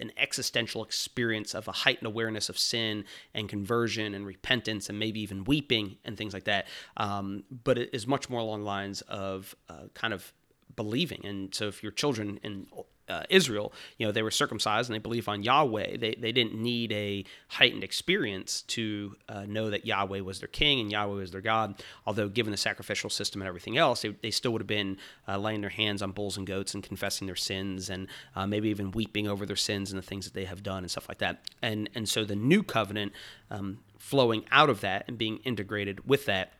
an 0.00 0.12
existential 0.16 0.84
experience 0.84 1.54
of 1.54 1.68
a 1.68 1.72
heightened 1.72 2.06
awareness 2.06 2.48
of 2.48 2.58
sin 2.58 3.04
and 3.34 3.48
conversion 3.48 4.14
and 4.14 4.26
repentance 4.26 4.88
and 4.88 4.98
maybe 4.98 5.20
even 5.20 5.44
weeping 5.44 5.96
and 6.04 6.16
things 6.16 6.34
like 6.34 6.44
that. 6.44 6.66
Um, 6.96 7.44
but 7.64 7.78
it 7.78 7.90
is 7.92 8.06
much 8.06 8.28
more 8.28 8.40
along 8.40 8.62
lines 8.62 9.00
of 9.02 9.54
uh, 9.68 9.88
kind 9.94 10.12
of 10.12 10.32
believing. 10.74 11.24
And 11.24 11.54
so 11.54 11.68
if 11.68 11.82
your 11.82 11.92
children 11.92 12.38
in 12.42 12.66
uh, 13.08 13.22
Israel, 13.30 13.72
you 13.98 14.06
know, 14.06 14.12
they 14.12 14.22
were 14.22 14.30
circumcised 14.30 14.88
and 14.90 14.94
they 14.94 15.00
believe 15.00 15.28
on 15.28 15.42
Yahweh. 15.42 15.96
They, 15.96 16.14
they 16.14 16.32
didn't 16.32 16.54
need 16.54 16.92
a 16.92 17.24
heightened 17.48 17.84
experience 17.84 18.62
to 18.62 19.16
uh, 19.28 19.44
know 19.46 19.70
that 19.70 19.86
Yahweh 19.86 20.20
was 20.20 20.40
their 20.40 20.48
king 20.48 20.80
and 20.80 20.90
Yahweh 20.90 21.14
was 21.14 21.30
their 21.30 21.40
God. 21.40 21.82
Although, 22.06 22.28
given 22.28 22.50
the 22.50 22.56
sacrificial 22.56 23.10
system 23.10 23.40
and 23.40 23.48
everything 23.48 23.76
else, 23.76 24.02
they, 24.02 24.10
they 24.22 24.30
still 24.30 24.52
would 24.52 24.62
have 24.62 24.66
been 24.66 24.96
uh, 25.28 25.38
laying 25.38 25.60
their 25.60 25.70
hands 25.70 26.02
on 26.02 26.12
bulls 26.12 26.36
and 26.36 26.46
goats 26.46 26.74
and 26.74 26.82
confessing 26.82 27.26
their 27.26 27.36
sins 27.36 27.90
and 27.90 28.08
uh, 28.34 28.46
maybe 28.46 28.68
even 28.68 28.90
weeping 28.90 29.28
over 29.28 29.46
their 29.46 29.56
sins 29.56 29.92
and 29.92 29.98
the 29.98 30.06
things 30.06 30.24
that 30.24 30.34
they 30.34 30.44
have 30.44 30.62
done 30.62 30.78
and 30.78 30.90
stuff 30.90 31.08
like 31.08 31.18
that. 31.18 31.42
And, 31.62 31.88
and 31.94 32.08
so 32.08 32.24
the 32.24 32.36
new 32.36 32.62
covenant 32.62 33.12
um, 33.50 33.78
flowing 33.98 34.44
out 34.50 34.70
of 34.70 34.80
that 34.80 35.04
and 35.06 35.16
being 35.16 35.38
integrated 35.38 36.08
with 36.08 36.26
that 36.26 36.52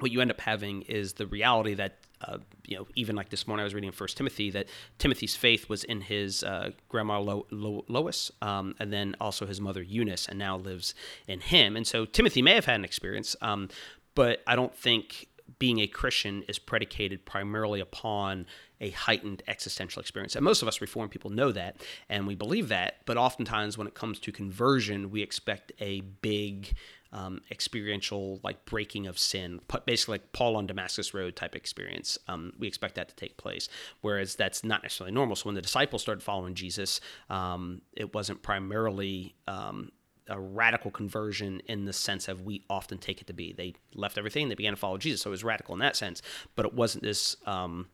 what 0.00 0.10
you 0.10 0.20
end 0.20 0.30
up 0.30 0.40
having 0.40 0.82
is 0.82 1.14
the 1.14 1.26
reality 1.26 1.74
that 1.74 1.98
uh, 2.22 2.38
you 2.66 2.76
know, 2.76 2.86
even 2.94 3.16
like 3.16 3.30
this 3.30 3.46
morning, 3.46 3.62
I 3.62 3.64
was 3.64 3.74
reading 3.74 3.88
in 3.88 3.92
First 3.92 4.16
Timothy 4.16 4.50
that 4.50 4.66
Timothy's 4.98 5.36
faith 5.36 5.68
was 5.68 5.84
in 5.84 6.02
his 6.02 6.42
uh, 6.42 6.70
grandma 6.88 7.18
Lo- 7.18 7.46
Lo- 7.50 7.84
Lois, 7.88 8.30
um, 8.42 8.74
and 8.78 8.92
then 8.92 9.16
also 9.20 9.46
his 9.46 9.60
mother 9.60 9.82
Eunice, 9.82 10.28
and 10.28 10.38
now 10.38 10.56
lives 10.56 10.94
in 11.26 11.40
him. 11.40 11.76
And 11.76 11.86
so 11.86 12.04
Timothy 12.04 12.42
may 12.42 12.54
have 12.54 12.66
had 12.66 12.76
an 12.76 12.84
experience, 12.84 13.36
um, 13.40 13.68
but 14.14 14.42
I 14.46 14.54
don't 14.54 14.74
think 14.74 15.28
being 15.58 15.80
a 15.80 15.86
Christian 15.86 16.42
is 16.48 16.58
predicated 16.58 17.24
primarily 17.24 17.80
upon 17.80 18.46
a 18.80 18.90
heightened 18.90 19.42
existential 19.46 20.00
experience. 20.00 20.36
And 20.36 20.44
most 20.44 20.62
of 20.62 20.68
us 20.68 20.80
Reformed 20.80 21.10
people 21.10 21.30
know 21.30 21.52
that, 21.52 21.82
and 22.08 22.26
we 22.26 22.34
believe 22.34 22.68
that. 22.68 22.98
But 23.04 23.16
oftentimes, 23.16 23.76
when 23.76 23.86
it 23.86 23.94
comes 23.94 24.18
to 24.20 24.32
conversion, 24.32 25.10
we 25.10 25.22
expect 25.22 25.72
a 25.80 26.00
big 26.00 26.74
um, 27.12 27.40
experiential 27.50 28.40
like 28.42 28.64
breaking 28.64 29.06
of 29.06 29.18
sin, 29.18 29.60
basically 29.84 30.14
like 30.14 30.32
Paul 30.32 30.56
on 30.56 30.66
Damascus 30.66 31.12
Road 31.12 31.36
type 31.36 31.56
experience. 31.56 32.18
Um, 32.28 32.52
we 32.58 32.68
expect 32.68 32.94
that 32.94 33.08
to 33.08 33.16
take 33.16 33.36
place, 33.36 33.68
whereas 34.00 34.36
that's 34.36 34.62
not 34.62 34.82
necessarily 34.82 35.12
normal. 35.12 35.36
So 35.36 35.46
when 35.46 35.54
the 35.54 35.62
disciples 35.62 36.02
started 36.02 36.22
following 36.22 36.54
Jesus, 36.54 37.00
um, 37.28 37.82
it 37.92 38.14
wasn't 38.14 38.42
primarily 38.42 39.34
um, 39.48 39.90
a 40.30 40.40
radical 40.40 40.90
conversion 40.90 41.60
in 41.66 41.84
the 41.84 41.92
sense 41.92 42.28
of 42.28 42.42
we 42.42 42.64
often 42.70 42.98
take 42.98 43.20
it 43.20 43.26
to 43.26 43.32
be. 43.32 43.52
They 43.52 43.74
left 43.94 44.16
everything, 44.16 44.48
they 44.48 44.54
began 44.54 44.72
to 44.72 44.78
follow 44.78 44.96
Jesus, 44.96 45.22
so 45.22 45.30
it 45.30 45.32
was 45.32 45.44
radical 45.44 45.74
in 45.74 45.80
that 45.80 45.96
sense. 45.96 46.22
But 46.54 46.66
it 46.66 46.74
wasn't 46.74 47.04
this 47.04 47.36
um, 47.46 47.88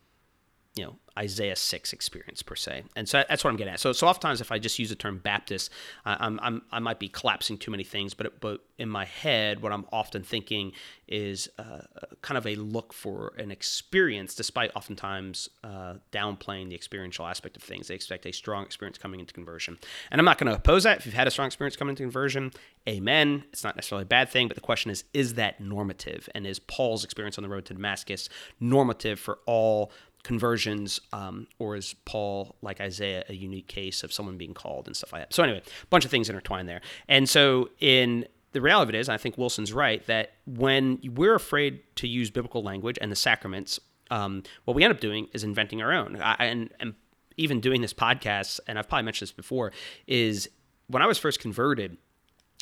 you 0.77 0.85
know 0.85 0.97
Isaiah 1.19 1.57
six 1.57 1.95
experience 1.95 2.43
per 2.43 2.55
se, 2.55 2.85
and 2.95 3.09
so 3.09 3.25
that's 3.29 3.43
what 3.43 3.51
I'm 3.51 3.57
getting 3.57 3.73
at. 3.73 3.81
So 3.81 3.93
so 3.93 4.07
oftentimes 4.07 4.41
if 4.43 4.53
I 4.53 4.59
just 4.59 4.79
use 4.79 4.91
the 4.91 4.95
term 4.95 5.19
Baptist, 5.19 5.71
I, 6.05 6.17
I'm, 6.21 6.39
I'm 6.43 6.63
I 6.71 6.79
might 6.79 6.99
be 6.99 7.09
collapsing 7.09 7.57
too 7.57 7.71
many 7.71 7.85
things, 7.85 8.13
but 8.13 8.39
but 8.41 8.61
in 8.79 8.91
my 8.91 9.07
head, 9.07 9.63
what 9.63 9.73
I'm 9.73 9.87
often 9.91 10.23
thinking 10.23 10.73
is 11.09 11.49
uh, 11.59 11.81
kind 12.21 12.37
of 12.37 12.47
a 12.47 12.57
look 12.57 12.93
for 12.93 13.33
an 13.39 13.51
experience, 13.51 14.35
despite 14.35 14.71
oftentimes 14.77 15.49
uh, 15.65 15.95
downplaying 16.13 16.69
the 16.69 16.75
experiential 16.75 17.27
aspect 17.27 17.57
of 17.57 17.63
things. 17.63 17.89
They 17.89 17.95
expect 17.95 18.27
a 18.27 18.33
strong 18.33 18.65
experience 18.65 18.99
coming 18.99 19.21
into 19.21 19.33
conversion, 19.33 19.79
and 20.11 20.21
I'm 20.21 20.27
not 20.27 20.37
going 20.37 20.51
to 20.51 20.57
oppose 20.57 20.83
that. 20.83 20.99
If 20.99 21.07
you've 21.07 21.15
had 21.15 21.27
a 21.27 21.31
strong 21.31 21.47
experience 21.47 21.77
coming 21.77 21.93
into 21.93 22.03
conversion, 22.03 22.53
amen. 22.87 23.45
It's 23.53 23.65
not 23.65 23.77
necessarily 23.77 24.03
a 24.03 24.07
bad 24.07 24.29
thing, 24.29 24.49
but 24.49 24.55
the 24.55 24.61
question 24.61 24.91
is, 24.91 25.05
is 25.15 25.35
that 25.35 25.61
normative, 25.61 26.29
and 26.35 26.47
is 26.47 26.59
Paul's 26.59 27.05
experience 27.05 27.39
on 27.39 27.43
the 27.43 27.49
road 27.49 27.65
to 27.67 27.75
Damascus 27.75 28.29
normative 28.61 29.19
for 29.19 29.39
all? 29.47 29.91
Conversions, 30.27 31.01
um, 31.13 31.47
or 31.61 31.77
is 31.77 31.95
Paul, 32.05 32.57
like 32.61 32.81
Isaiah, 32.81 33.25
a 33.29 33.35
unique 33.35 33.69
case 33.69 34.03
of 34.03 34.13
someone 34.13 34.37
being 34.37 34.55
called 34.55 34.89
and 34.89 34.97
stuff 34.97 35.13
like 35.13 35.23
that? 35.23 35.33
So, 35.33 35.45
anyway, 35.45 35.63
a 35.83 35.87
bunch 35.87 36.05
of 36.05 36.11
things 36.11 36.29
intertwined 36.29 36.69
there. 36.69 36.81
And 37.09 37.29
so, 37.29 37.71
in 37.79 38.27
the 38.51 38.61
reality 38.61 38.91
of 38.91 38.95
it 38.95 38.99
is, 38.99 39.09
I 39.09 39.19
think 39.19 39.39
Wilson's 39.39 39.73
right, 39.73 40.05
that 40.07 40.33
when 40.45 40.99
we're 41.15 41.37
afraid 41.37 41.81
to 41.97 42.09
use 42.09 42.31
biblical 42.31 42.63
language 42.63 42.99
and 43.01 43.13
the 43.13 43.17
sacraments, 43.17 43.79
um, 44.11 44.43
what 44.65 44.75
we 44.75 44.83
end 44.83 44.93
up 44.93 44.99
doing 44.99 45.29
is 45.33 45.45
inventing 45.45 45.81
our 45.81 45.93
own. 45.93 46.21
I, 46.21 46.35
and, 46.45 46.71
and 46.81 46.95
even 47.37 47.61
doing 47.61 47.81
this 47.81 47.95
podcast, 47.95 48.59
and 48.67 48.79
I've 48.81 48.89
probably 48.89 49.05
mentioned 49.05 49.29
this 49.29 49.33
before, 49.33 49.73
is 50.09 50.49
when 50.89 51.03
I 51.03 51.07
was 51.07 51.19
first 51.19 51.39
converted, 51.39 51.99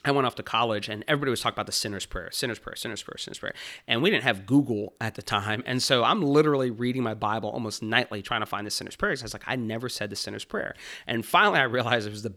I 0.05 0.11
went 0.11 0.27
off 0.27 0.35
to 0.37 0.43
college 0.43 0.89
and 0.89 1.05
everybody 1.09 1.31
was 1.31 1.41
talking 1.41 1.55
about 1.55 1.67
the 1.67 1.73
sinner's 1.73 2.07
prayer, 2.07 2.31
sinner's 2.31 2.59
prayer, 2.59 2.77
sinner's 2.77 3.03
prayer, 3.03 3.19
sinner's 3.19 3.39
prayer. 3.39 3.55
And 3.89 4.03
we 4.03 4.11
didn't 4.11 4.25
have 4.25 4.47
Google 4.47 4.95
at 5.01 5.15
the 5.15 5.23
time. 5.23 5.63
And 5.67 5.83
so 5.83 6.05
I'm 6.05 6.23
literally 6.23 6.71
reading 6.71 7.03
my 7.03 7.15
Bible 7.15 7.51
almost 7.51 7.83
nightly 7.83 8.23
trying 8.23 8.41
to 8.41 8.47
find 8.47 8.67
the 8.67 8.71
sinner's 8.71 8.97
prayer. 8.97 9.13
I 9.13 9.23
was 9.23 9.33
like, 9.33 9.45
I 9.47 9.57
never 9.57 9.89
said 9.89 10.11
the 10.11 10.17
sinner's 10.17 10.45
prayer. 10.45 10.75
And 11.07 11.25
finally 11.25 11.59
I 11.59 11.65
realized 11.65 12.07
it 12.07 12.11
was 12.11 12.23
the 12.23 12.35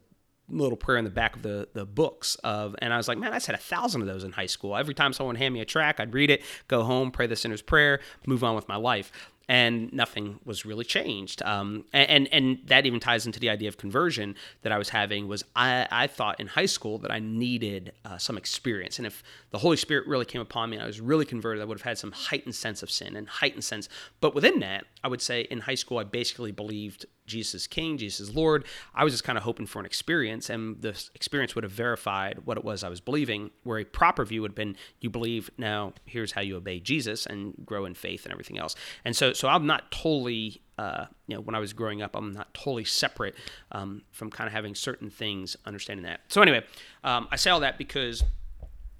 little 0.49 0.77
prayer 0.77 0.97
in 0.97 1.03
the 1.03 1.11
back 1.11 1.35
of 1.35 1.41
the, 1.41 1.67
the 1.73 1.85
books 1.85 2.35
of 2.35 2.73
and 2.79 2.93
I 2.93 2.97
was 2.97 3.09
like, 3.09 3.17
man, 3.17 3.33
I 3.33 3.37
said 3.39 3.53
a 3.53 3.57
thousand 3.57 4.01
of 4.01 4.07
those 4.07 4.23
in 4.23 4.31
high 4.31 4.45
school. 4.45 4.77
Every 4.77 4.93
time 4.93 5.11
someone 5.11 5.35
hand 5.35 5.53
me 5.53 5.59
a 5.59 5.65
track, 5.65 5.99
I'd 5.99 6.13
read 6.13 6.29
it, 6.29 6.41
go 6.69 6.83
home, 6.83 7.11
pray 7.11 7.27
the 7.27 7.35
sinner's 7.35 7.61
prayer, 7.61 7.99
move 8.25 8.43
on 8.43 8.55
with 8.55 8.67
my 8.69 8.77
life 8.77 9.11
and 9.49 9.91
nothing 9.93 10.39
was 10.43 10.65
really 10.65 10.83
changed. 10.83 11.41
Um, 11.43 11.85
and, 11.93 12.27
and 12.33 12.59
that 12.65 12.85
even 12.85 12.99
ties 12.99 13.25
into 13.25 13.39
the 13.39 13.49
idea 13.49 13.69
of 13.69 13.77
conversion 13.77 14.35
that 14.61 14.71
I 14.71 14.77
was 14.77 14.89
having 14.89 15.27
was 15.27 15.43
I, 15.55 15.87
I 15.89 16.07
thought 16.07 16.39
in 16.39 16.47
high 16.47 16.65
school 16.65 16.97
that 16.99 17.11
I 17.11 17.19
needed 17.19 17.93
uh, 18.03 18.17
some 18.17 18.37
experience. 18.37 18.97
And 18.97 19.07
if 19.07 19.23
the 19.51 19.57
Holy 19.57 19.77
Spirit 19.77 20.07
really 20.07 20.25
came 20.25 20.41
upon 20.41 20.69
me 20.69 20.77
and 20.77 20.83
I 20.83 20.87
was 20.87 20.99
really 20.99 21.25
converted, 21.25 21.61
I 21.61 21.65
would 21.65 21.77
have 21.77 21.85
had 21.85 21.97
some 21.97 22.11
heightened 22.11 22.55
sense 22.55 22.83
of 22.83 22.91
sin 22.91 23.15
and 23.15 23.27
heightened 23.27 23.63
sense. 23.63 23.87
But 24.19 24.35
within 24.35 24.59
that, 24.59 24.85
I 25.03 25.07
would 25.07 25.21
say 25.21 25.41
in 25.41 25.61
high 25.61 25.75
school, 25.75 25.97
I 25.99 26.03
basically 26.03 26.51
believed 26.51 27.05
Jesus 27.27 27.67
King, 27.67 27.97
Jesus 27.97 28.33
Lord. 28.33 28.65
I 28.95 29.03
was 29.03 29.13
just 29.13 29.23
kind 29.23 29.37
of 29.37 29.43
hoping 29.43 29.65
for 29.67 29.79
an 29.79 29.85
experience, 29.85 30.49
and 30.49 30.81
the 30.81 30.99
experience 31.13 31.53
would 31.55 31.63
have 31.63 31.71
verified 31.71 32.39
what 32.45 32.57
it 32.57 32.63
was 32.63 32.83
I 32.83 32.89
was 32.89 33.01
believing. 33.01 33.51
Where 33.63 33.79
a 33.79 33.83
proper 33.83 34.25
view 34.25 34.41
would 34.41 34.51
have 34.51 34.55
been, 34.55 34.75
you 34.99 35.09
believe 35.09 35.49
now. 35.57 35.93
Here's 36.05 36.31
how 36.31 36.41
you 36.41 36.55
obey 36.55 36.79
Jesus 36.79 37.25
and 37.25 37.53
grow 37.65 37.85
in 37.85 37.93
faith 37.93 38.25
and 38.25 38.31
everything 38.31 38.57
else. 38.57 38.75
And 39.05 39.15
so, 39.15 39.33
so 39.33 39.47
I'm 39.47 39.67
not 39.67 39.91
totally. 39.91 40.61
Uh, 40.79 41.07
you 41.25 41.35
know, 41.35 41.41
when 41.41 41.55
I 41.55 41.59
was 41.59 41.73
growing 41.73 42.03
up, 42.03 42.15
I'm 42.15 42.33
not 42.33 42.53
totally 42.53 42.85
separate 42.85 43.33
um, 43.71 44.03
from 44.11 44.29
kind 44.29 44.47
of 44.47 44.53
having 44.53 44.75
certain 44.75 45.09
things, 45.09 45.57
understanding 45.65 46.05
that. 46.05 46.19
So 46.27 46.39
anyway, 46.43 46.63
um, 47.03 47.27
I 47.31 47.35
say 47.35 47.49
all 47.49 47.61
that 47.61 47.79
because 47.79 48.23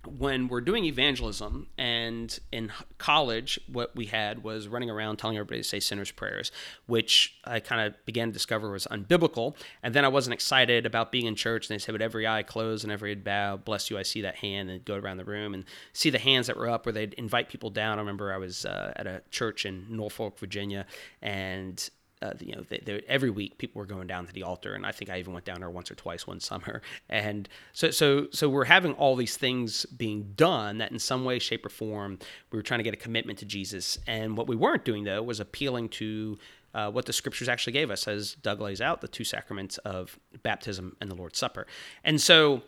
when 0.08 0.48
we're 0.48 0.62
doing 0.62 0.86
evangelism 0.86 1.68
and 1.78 2.40
in 2.52 2.72
college 2.98 3.60
what 3.72 3.96
we 3.96 4.06
had 4.06 4.44
was 4.44 4.68
running 4.68 4.90
around 4.90 5.18
telling 5.18 5.38
everybody 5.38 5.62
to 5.62 5.68
say 5.68 5.80
sinner's 5.80 6.12
prayers 6.12 6.52
which 6.86 7.36
i 7.44 7.60
kind 7.60 7.82
of 7.82 8.06
began 8.06 8.28
to 8.28 8.34
discover 8.34 8.72
was 8.72 8.88
unbiblical. 8.88 9.56
And 9.84 9.94
then 9.94 10.06
i 10.06 10.08
wasn't 10.08 10.34
excited 10.34 10.86
about 10.86 11.12
being 11.12 11.26
in 11.26 11.36
church 11.36 11.70
and 11.70 11.76
they 11.76 11.84
said 11.84 11.94
with 11.94 12.02
every 12.02 12.28
eye 12.28 12.44
closed 12.44 12.84
and 12.84 12.92
every 12.92 13.12
head 13.12 13.24
bowed 13.24 13.66
bless 13.66 13.90
you 13.90 13.98
i 13.98 14.04
see 14.04 14.22
that 14.22 14.36
hand 14.36 14.70
and 14.70 14.84
go 14.86 14.96
around 14.96 15.18
the 15.18 15.26
room 15.26 15.54
and 15.54 15.66
see 15.94 16.10
the 16.10 16.20
hands 16.20 16.48
that 16.48 16.58
were 16.58 16.70
up 16.70 16.86
where 16.86 16.94
they'd 16.94 17.14
invite 17.14 17.50
people 17.50 17.70
down. 17.70 17.98
I 17.98 18.02
remember 18.02 18.34
i 18.34 18.38
was 18.38 18.66
uh, 18.66 18.94
at 18.96 19.08
a 19.08 19.22
church 19.32 19.66
in 19.66 19.86
norfolk 19.90 20.40
virginia 20.40 20.86
and 21.22 21.90
uh, 22.22 22.34
you 22.40 22.56
know, 22.56 22.64
they, 22.70 22.82
they, 22.84 23.02
every 23.08 23.30
week 23.30 23.58
people 23.58 23.80
were 23.80 23.86
going 23.86 24.08
down 24.08 24.26
to 24.26 24.34
the 24.34 24.44
altar, 24.44 24.74
and 24.74 24.86
I 24.86 24.92
think 24.92 25.10
I 25.10 25.20
even 25.20 25.34
went 25.34 25.46
down 25.46 25.60
there 25.60 25.70
once 25.70 25.92
or 25.92 25.96
twice 25.96 26.26
one 26.26 26.40
summer. 26.40 26.82
And 27.10 27.48
so, 27.74 27.90
so, 27.92 28.28
so 28.32 28.50
we're 28.50 28.66
having 28.66 28.94
all 28.94 29.16
these 29.16 29.38
things 29.38 29.86
being 29.86 30.34
done 30.36 30.80
that, 30.80 30.92
in 30.92 31.00
some 31.00 31.24
way, 31.26 31.40
shape, 31.40 31.66
or 31.66 31.70
form, 31.70 32.20
we 32.52 32.58
were 32.58 32.64
trying 32.64 32.80
to 32.80 32.84
get 32.84 32.94
a 32.94 32.98
commitment 32.98 33.40
to 33.40 33.46
Jesus. 33.46 33.98
And 34.08 34.36
what 34.36 34.48
we 34.48 34.56
weren't 34.56 34.84
doing 34.84 35.04
though 35.04 35.24
was 35.24 35.40
appealing 35.40 35.90
to 35.90 36.38
uh, 36.74 36.92
what 36.92 37.06
the 37.06 37.14
scriptures 37.14 37.48
actually 37.48 37.74
gave 37.74 37.90
us, 37.90 38.08
as 38.08 38.36
Doug 38.36 38.62
lays 38.62 38.82
out, 38.82 39.02
the 39.02 39.08
two 39.08 39.24
sacraments 39.24 39.78
of 39.80 40.20
baptism 40.44 40.96
and 41.00 41.10
the 41.10 41.16
Lord's 41.16 41.40
Supper. 41.40 41.66
And 42.04 42.20
so 42.22 42.62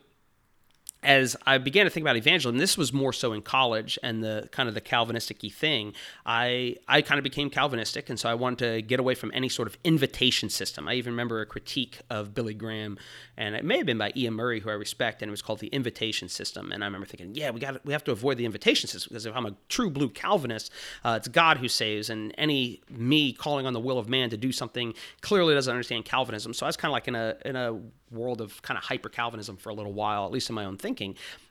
as 1.01 1.37
I 1.45 1.57
began 1.57 1.85
to 1.85 1.89
think 1.89 2.03
about 2.03 2.17
evangelism, 2.17 2.57
this 2.57 2.77
was 2.77 2.91
more 2.91 3.13
so 3.13 3.31
in 3.31 3.41
college 3.41 3.97
and 4.03 4.21
the 4.21 4.49
kind 4.51 4.67
of 4.67 4.75
the 4.75 4.81
Calvinistic 4.81 5.39
thing, 5.53 5.93
I, 6.25 6.75
I 6.87 7.01
kind 7.01 7.17
of 7.17 7.23
became 7.23 7.49
Calvinistic. 7.49 8.09
And 8.09 8.19
so 8.19 8.27
I 8.27 8.33
wanted 8.33 8.59
to 8.59 8.81
get 8.81 8.99
away 8.99 9.15
from 9.15 9.31
any 9.33 9.47
sort 9.47 9.69
of 9.69 9.77
invitation 9.85 10.49
system. 10.49 10.89
I 10.89 10.95
even 10.95 11.13
remember 11.13 11.39
a 11.39 11.45
critique 11.45 11.99
of 12.09 12.35
Billy 12.35 12.53
Graham, 12.53 12.97
and 13.37 13.55
it 13.55 13.63
may 13.63 13.77
have 13.77 13.85
been 13.85 13.97
by 13.97 14.11
Iain 14.17 14.33
Murray, 14.33 14.59
who 14.59 14.69
I 14.69 14.73
respect, 14.73 15.21
and 15.21 15.29
it 15.29 15.31
was 15.31 15.41
called 15.41 15.59
the 15.59 15.67
invitation 15.67 16.27
system. 16.27 16.73
And 16.73 16.83
I 16.83 16.87
remember 16.87 17.07
thinking, 17.07 17.33
yeah, 17.33 17.51
we 17.51 17.61
got 17.61 17.85
we 17.85 17.93
have 17.93 18.03
to 18.03 18.11
avoid 18.11 18.37
the 18.37 18.45
invitation 18.45 18.89
system 18.89 19.11
because 19.11 19.25
if 19.25 19.33
I'm 19.33 19.45
a 19.45 19.55
true 19.69 19.89
blue 19.89 20.09
Calvinist, 20.09 20.71
uh, 21.05 21.15
it's 21.17 21.29
God 21.29 21.59
who 21.59 21.69
saves, 21.69 22.09
and 22.09 22.35
any 22.37 22.81
me 22.89 23.31
calling 23.31 23.65
on 23.65 23.71
the 23.71 23.79
will 23.79 23.99
of 23.99 24.09
man 24.09 24.29
to 24.31 24.37
do 24.37 24.51
something 24.51 24.93
clearly 25.21 25.53
doesn't 25.53 25.71
understand 25.71 26.03
Calvinism. 26.03 26.53
So 26.53 26.65
I 26.65 26.69
was 26.69 26.75
kind 26.75 26.89
of 26.89 26.93
like 26.93 27.07
in 27.07 27.15
a 27.15 27.37
in 27.45 27.55
a 27.55 27.79
world 28.11 28.41
of 28.41 28.61
kind 28.61 28.77
of 28.77 28.83
hyper 28.83 29.07
Calvinism 29.07 29.55
for 29.55 29.69
a 29.69 29.73
little 29.73 29.93
while, 29.93 30.25
at 30.25 30.31
least 30.31 30.49
in 30.49 30.55
my 30.55 30.65
own 30.65 30.75
thinking. 30.75 30.88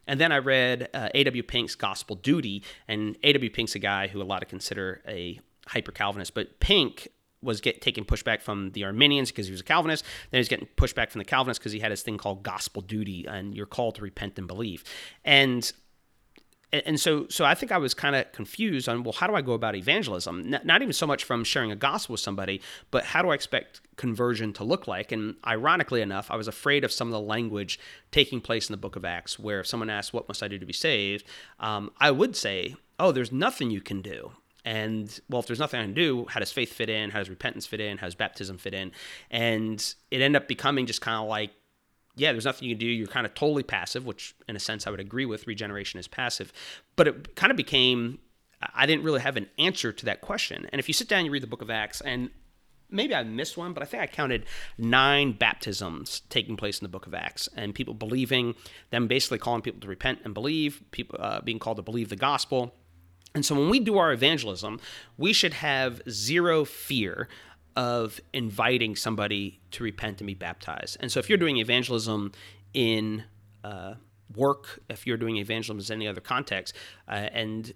And 0.06 0.20
then 0.20 0.32
I 0.32 0.38
read 0.38 0.88
uh, 0.94 1.10
A.W. 1.14 1.42
Pink's 1.42 1.74
Gospel 1.74 2.16
Duty, 2.16 2.62
and 2.88 3.16
A.W. 3.22 3.50
Pink's 3.50 3.74
a 3.74 3.78
guy 3.78 4.08
who 4.08 4.22
a 4.22 4.24
lot 4.24 4.42
of 4.42 4.48
consider 4.48 5.02
a 5.06 5.38
hyper 5.66 5.92
Calvinist, 5.92 6.34
but 6.34 6.60
Pink 6.60 7.08
was 7.42 7.60
get, 7.60 7.80
taking 7.80 8.04
pushback 8.04 8.40
from 8.42 8.72
the 8.72 8.84
Arminians 8.84 9.30
because 9.30 9.46
he 9.46 9.52
was 9.52 9.60
a 9.60 9.64
Calvinist. 9.64 10.04
Then 10.30 10.38
he's 10.38 10.48
getting 10.48 10.66
pushback 10.76 11.10
from 11.10 11.20
the 11.20 11.24
Calvinists 11.24 11.58
because 11.58 11.72
he 11.72 11.78
had 11.78 11.90
his 11.90 12.02
thing 12.02 12.18
called 12.18 12.42
gospel 12.42 12.82
duty, 12.82 13.26
and 13.26 13.54
you're 13.54 13.66
called 13.66 13.94
to 13.96 14.02
repent 14.02 14.38
and 14.38 14.46
believe. 14.46 14.82
And 15.24 15.70
and 16.72 17.00
so 17.00 17.26
so 17.28 17.44
I 17.44 17.54
think 17.54 17.72
I 17.72 17.78
was 17.78 17.94
kind 17.94 18.14
of 18.14 18.30
confused 18.32 18.88
on 18.88 19.02
well 19.02 19.12
how 19.12 19.26
do 19.26 19.34
I 19.34 19.42
go 19.42 19.52
about 19.52 19.74
evangelism? 19.74 20.50
Not 20.64 20.82
even 20.82 20.92
so 20.92 21.06
much 21.06 21.24
from 21.24 21.44
sharing 21.44 21.72
a 21.72 21.76
gospel 21.76 22.14
with 22.14 22.20
somebody 22.20 22.60
but 22.90 23.04
how 23.04 23.22
do 23.22 23.30
I 23.30 23.34
expect 23.34 23.80
conversion 23.96 24.52
to 24.54 24.64
look 24.64 24.86
like? 24.86 25.10
And 25.12 25.36
ironically 25.46 26.02
enough 26.02 26.30
I 26.30 26.36
was 26.36 26.48
afraid 26.48 26.84
of 26.84 26.92
some 26.92 27.08
of 27.08 27.12
the 27.12 27.20
language 27.20 27.78
taking 28.10 28.40
place 28.40 28.68
in 28.68 28.72
the 28.72 28.78
book 28.78 28.96
of 28.96 29.04
Acts 29.04 29.38
where 29.38 29.60
if 29.60 29.66
someone 29.66 29.90
asked 29.90 30.12
what 30.12 30.28
must 30.28 30.42
I 30.42 30.48
do 30.48 30.58
to 30.58 30.66
be 30.66 30.72
saved? 30.72 31.24
um, 31.60 31.90
I 31.98 32.10
would 32.10 32.36
say 32.36 32.76
oh 32.98 33.12
there's 33.12 33.32
nothing 33.32 33.70
you 33.70 33.80
can 33.80 34.02
do. 34.02 34.32
And 34.64 35.18
well 35.30 35.40
if 35.40 35.46
there's 35.46 35.58
nothing 35.60 35.80
I 35.80 35.84
can 35.84 35.94
do 35.94 36.26
how 36.28 36.40
does 36.40 36.52
faith 36.52 36.72
fit 36.72 36.90
in? 36.90 37.10
How 37.10 37.20
does 37.20 37.30
repentance 37.30 37.66
fit 37.66 37.80
in? 37.80 37.96
How 37.96 38.06
does 38.06 38.14
baptism 38.14 38.58
fit 38.58 38.74
in? 38.74 38.92
And 39.30 39.94
it 40.10 40.20
ended 40.20 40.42
up 40.42 40.48
becoming 40.48 40.84
just 40.84 41.00
kind 41.00 41.22
of 41.22 41.28
like 41.28 41.52
yeah, 42.18 42.32
there's 42.32 42.44
nothing 42.44 42.68
you 42.68 42.74
can 42.74 42.80
do. 42.80 42.86
You're 42.86 43.06
kind 43.06 43.26
of 43.26 43.34
totally 43.34 43.62
passive, 43.62 44.04
which 44.04 44.34
in 44.48 44.56
a 44.56 44.58
sense 44.60 44.86
I 44.86 44.90
would 44.90 45.00
agree 45.00 45.26
with. 45.26 45.46
Regeneration 45.46 45.98
is 46.00 46.08
passive. 46.08 46.52
But 46.96 47.08
it 47.08 47.36
kind 47.36 47.50
of 47.50 47.56
became, 47.56 48.18
I 48.74 48.86
didn't 48.86 49.04
really 49.04 49.20
have 49.20 49.36
an 49.36 49.48
answer 49.58 49.92
to 49.92 50.04
that 50.06 50.20
question. 50.20 50.66
And 50.72 50.78
if 50.78 50.88
you 50.88 50.94
sit 50.94 51.08
down, 51.08 51.24
you 51.24 51.30
read 51.30 51.42
the 51.42 51.48
book 51.48 51.62
of 51.62 51.70
Acts, 51.70 52.00
and 52.00 52.30
maybe 52.90 53.14
I 53.14 53.22
missed 53.22 53.56
one, 53.56 53.72
but 53.72 53.82
I 53.82 53.86
think 53.86 54.02
I 54.02 54.06
counted 54.06 54.46
nine 54.76 55.32
baptisms 55.32 56.22
taking 56.28 56.56
place 56.56 56.78
in 56.80 56.84
the 56.84 56.88
book 56.88 57.06
of 57.06 57.14
Acts, 57.14 57.48
and 57.54 57.74
people 57.74 57.94
believing, 57.94 58.54
them 58.90 59.06
basically 59.06 59.38
calling 59.38 59.62
people 59.62 59.80
to 59.80 59.88
repent 59.88 60.20
and 60.24 60.34
believe, 60.34 60.82
people 60.90 61.18
uh, 61.20 61.40
being 61.40 61.58
called 61.58 61.76
to 61.76 61.82
believe 61.82 62.08
the 62.08 62.16
gospel. 62.16 62.74
And 63.34 63.44
so 63.44 63.54
when 63.54 63.68
we 63.68 63.78
do 63.78 63.98
our 63.98 64.12
evangelism, 64.12 64.80
we 65.16 65.32
should 65.32 65.52
have 65.54 66.00
zero 66.08 66.64
fear 66.64 67.28
of 67.78 68.20
inviting 68.32 68.96
somebody 68.96 69.60
to 69.70 69.84
repent 69.84 70.20
and 70.20 70.26
be 70.26 70.34
baptized. 70.34 70.96
And 70.98 71.12
so 71.12 71.20
if 71.20 71.28
you're 71.28 71.38
doing 71.38 71.58
evangelism 71.58 72.32
in 72.74 73.22
uh, 73.62 73.94
work, 74.34 74.80
if 74.90 75.06
you're 75.06 75.16
doing 75.16 75.36
evangelism 75.36 75.94
in 75.94 76.02
any 76.02 76.08
other 76.08 76.20
context, 76.20 76.74
uh, 77.06 77.28
and 77.32 77.72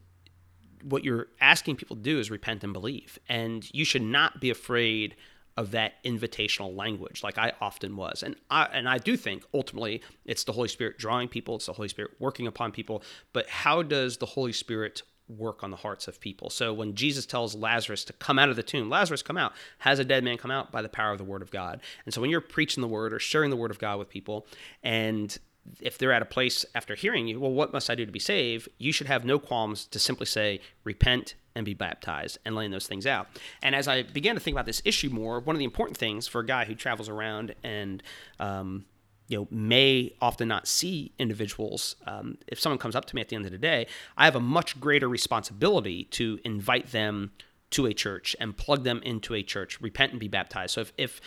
what 0.83 1.05
you're 1.05 1.29
asking 1.41 1.77
people 1.77 1.95
to 1.95 2.03
do 2.03 2.19
is 2.19 2.33
repent 2.33 2.65
and 2.65 2.73
believe. 2.73 3.17
And 3.29 3.65
you 3.73 3.85
should 3.85 4.03
not 4.03 4.41
be 4.41 4.51
afraid 4.51 5.15
of 5.57 5.71
that 5.71 6.03
invitational 6.03 6.77
language 6.77 7.23
like 7.23 7.39
I 7.39 7.53
often 7.61 7.95
was. 7.95 8.25
And 8.25 8.35
I 8.51 8.65
and 8.73 8.89
I 8.89 8.99
do 8.99 9.17
think 9.17 9.45
ultimately 9.55 10.03
it's 10.25 10.43
the 10.43 10.53
Holy 10.53 10.69
Spirit 10.69 10.99
drawing 10.99 11.29
people, 11.29 11.57
it's 11.57 11.67
the 11.67 11.75
Holy 11.75 11.89
Spirit 11.89 12.11
working 12.19 12.49
upon 12.49 12.73
people, 12.73 13.05
but 13.33 13.49
how 13.49 13.85
does 13.85 14.17
the 14.17 14.27
Holy 14.27 14.53
Spirit 14.53 15.03
work 15.29 15.63
on 15.63 15.71
the 15.71 15.77
hearts 15.77 16.09
of 16.09 16.21
people. 16.21 16.51
So 16.51 16.73
when 16.73 16.95
Jesus 16.95 17.27
tells 17.27 17.55
Lazarus 17.55 18.05
to 18.05 18.13
come 18.15 18.39
out 18.39 18.49
of 18.49 18.57
the 18.57 18.63
tomb, 18.63 18.91
Lazarus 18.91 19.23
come 19.23 19.37
out, 19.37 19.53
has 19.79 19.99
a 19.99 20.05
dead 20.05 20.25
man 20.25 20.37
come 20.37 20.51
out 20.51 20.73
by 20.73 20.83
the 20.83 20.89
power 20.89 21.13
of 21.13 21.19
the 21.19 21.25
word 21.25 21.43
of 21.43 21.51
God. 21.51 21.81
And 22.05 22.13
so 22.13 22.21
when 22.21 22.31
you're 22.31 22.41
preaching 22.41 22.81
the 22.81 22.89
word 22.89 23.13
or 23.13 23.19
sharing 23.19 23.51
the 23.51 23.57
word 23.57 23.71
of 23.71 23.79
God 23.79 23.99
with 23.99 24.09
people 24.09 24.47
and 24.83 25.39
if 25.81 25.97
they're 25.97 26.13
at 26.13 26.23
a 26.23 26.27
place 26.27 26.65
after 26.75 26.95
hearing 26.95 27.29
you, 27.29 27.39
well, 27.41 27.53
what 27.53 27.73
must 27.73 27.89
I 27.89 27.95
do 27.95 28.05
to 28.05 28.13
be 28.13 28.19
saved? 28.19 28.69
You 28.79 28.93
should 28.93 29.07
have 29.07 29.25
no 29.25 29.39
qualms 29.39 29.87
to 29.87 29.99
simply 29.99 30.27
say, 30.27 30.61
repent 30.85 31.35
and 31.55 31.65
be 31.65 31.75
baptized 31.75 32.39
and 32.45 32.55
laying 32.55 32.71
those 32.71 32.87
things 32.87 33.07
out. 33.07 33.29
And 33.63 33.75
as 33.75 33.87
I 33.87 34.03
began 34.03 34.35
to 34.35 34.41
think 34.41 34.55
about 34.55 34.67
this 34.67 34.83
issue 34.85 35.11
more, 35.11 35.41
one 35.41 35.55
of 35.55 35.59
the 35.59 35.65
important 35.65 35.97
things 35.97 36.27
for 36.27 36.41
a 36.41 36.47
guy 36.47 36.65
who 36.65 36.75
travels 36.75 37.09
around 37.09 37.55
and 37.63 38.03
um, 38.41 38.87
you 39.33 39.39
know 39.39 39.49
may 39.51 40.15
often 40.21 40.47
not 40.47 40.69
see 40.69 41.13
individuals. 41.19 41.97
Um, 42.07 42.39
if 42.47 42.61
someone 42.61 42.79
comes 42.79 42.95
up 42.95 43.07
to 43.07 43.17
me 43.17 43.21
at 43.23 43.29
the 43.29 43.37
end 43.37 43.47
of 43.47 43.51
the 43.51 43.59
day 43.59 43.87
i 44.17 44.25
have 44.25 44.37
a 44.37 44.41
much 44.41 44.79
greater 44.81 45.09
responsibility 45.09 46.05
to 46.05 46.39
invite 46.45 46.93
them 46.93 47.33
to 47.73 47.87
a 47.87 47.93
church 47.93 48.37
and 48.39 48.57
plug 48.57 48.85
them 48.85 49.01
into 49.03 49.35
a 49.35 49.43
church 49.43 49.81
repent 49.81 50.13
and 50.13 50.21
be 50.21 50.29
baptized. 50.29 50.75
So 50.75 50.83
if, 50.83 50.93
if 50.97 51.21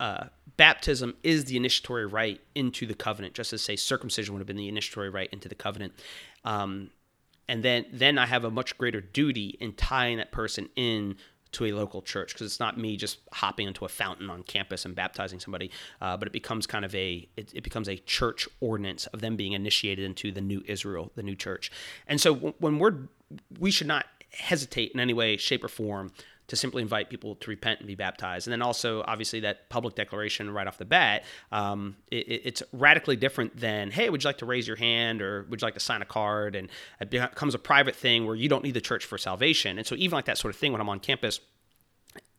uh, 0.00 0.24
baptism 0.56 1.14
is 1.22 1.44
the 1.44 1.56
initiatory 1.56 2.06
rite 2.06 2.40
into 2.54 2.86
the 2.86 2.94
covenant 2.94 3.34
just 3.34 3.52
as 3.52 3.62
say 3.62 3.76
circumcision 3.76 4.34
would 4.34 4.40
have 4.40 4.46
been 4.46 4.56
the 4.56 4.68
initiatory 4.68 5.08
rite 5.08 5.30
into 5.32 5.48
the 5.48 5.54
covenant 5.54 5.92
um, 6.44 6.90
and 7.48 7.62
then 7.62 7.84
then 7.92 8.18
I 8.18 8.26
have 8.26 8.44
a 8.44 8.50
much 8.50 8.76
greater 8.76 9.00
duty 9.00 9.56
in 9.60 9.74
tying 9.74 10.16
that 10.16 10.32
person 10.32 10.68
in 10.74 11.16
to 11.54 11.66
a 11.66 11.72
local 11.72 12.02
church 12.02 12.32
because 12.32 12.46
it's 12.46 12.60
not 12.60 12.78
me 12.78 12.96
just 12.96 13.18
hopping 13.32 13.66
into 13.66 13.84
a 13.84 13.88
fountain 13.88 14.30
on 14.30 14.42
campus 14.42 14.84
and 14.84 14.94
baptizing 14.94 15.40
somebody, 15.40 15.70
uh, 16.00 16.16
but 16.16 16.26
it 16.28 16.32
becomes 16.32 16.66
kind 16.66 16.84
of 16.84 16.94
a 16.94 17.28
it, 17.36 17.50
it, 17.54 17.62
becomes 17.62 17.88
a 17.88 17.96
church 17.96 18.48
ordinance 18.60 19.06
of 19.08 19.20
them 19.20 19.36
being 19.36 19.52
initiated 19.52 20.04
into 20.04 20.30
the 20.30 20.40
new 20.40 20.62
Israel, 20.66 21.10
the 21.14 21.22
new 21.22 21.36
church. 21.36 21.70
And 22.06 22.20
so 22.20 22.34
when 22.34 22.78
we're 22.78 22.94
we 23.58 23.70
should 23.70 23.86
not 23.86 24.06
hesitate 24.30 24.92
in 24.92 25.00
any 25.00 25.14
way, 25.14 25.36
shape, 25.36 25.64
or 25.64 25.68
form 25.68 26.12
to 26.48 26.56
simply 26.56 26.82
invite 26.82 27.08
people 27.08 27.36
to 27.36 27.50
repent 27.50 27.80
and 27.80 27.86
be 27.86 27.94
baptized. 27.94 28.46
And 28.46 28.52
then 28.52 28.62
also, 28.62 29.02
obviously, 29.06 29.40
that 29.40 29.68
public 29.70 29.94
declaration 29.94 30.50
right 30.50 30.66
off 30.66 30.78
the 30.78 30.84
bat, 30.84 31.24
um, 31.52 31.96
it, 32.10 32.26
it's 32.44 32.62
radically 32.72 33.16
different 33.16 33.56
than, 33.56 33.90
hey, 33.90 34.10
would 34.10 34.22
you 34.22 34.28
like 34.28 34.38
to 34.38 34.46
raise 34.46 34.66
your 34.66 34.76
hand 34.76 35.22
or 35.22 35.46
would 35.48 35.62
you 35.62 35.66
like 35.66 35.74
to 35.74 35.80
sign 35.80 36.02
a 36.02 36.06
card? 36.06 36.54
And 36.54 36.68
it 37.00 37.10
becomes 37.10 37.54
a 37.54 37.58
private 37.58 37.96
thing 37.96 38.26
where 38.26 38.36
you 38.36 38.48
don't 38.48 38.62
need 38.62 38.74
the 38.74 38.80
church 38.80 39.04
for 39.04 39.16
salvation. 39.16 39.78
And 39.78 39.86
so, 39.86 39.94
even 39.94 40.16
like 40.16 40.26
that 40.26 40.38
sort 40.38 40.54
of 40.54 40.58
thing 40.60 40.72
when 40.72 40.80
I'm 40.80 40.88
on 40.88 41.00
campus, 41.00 41.40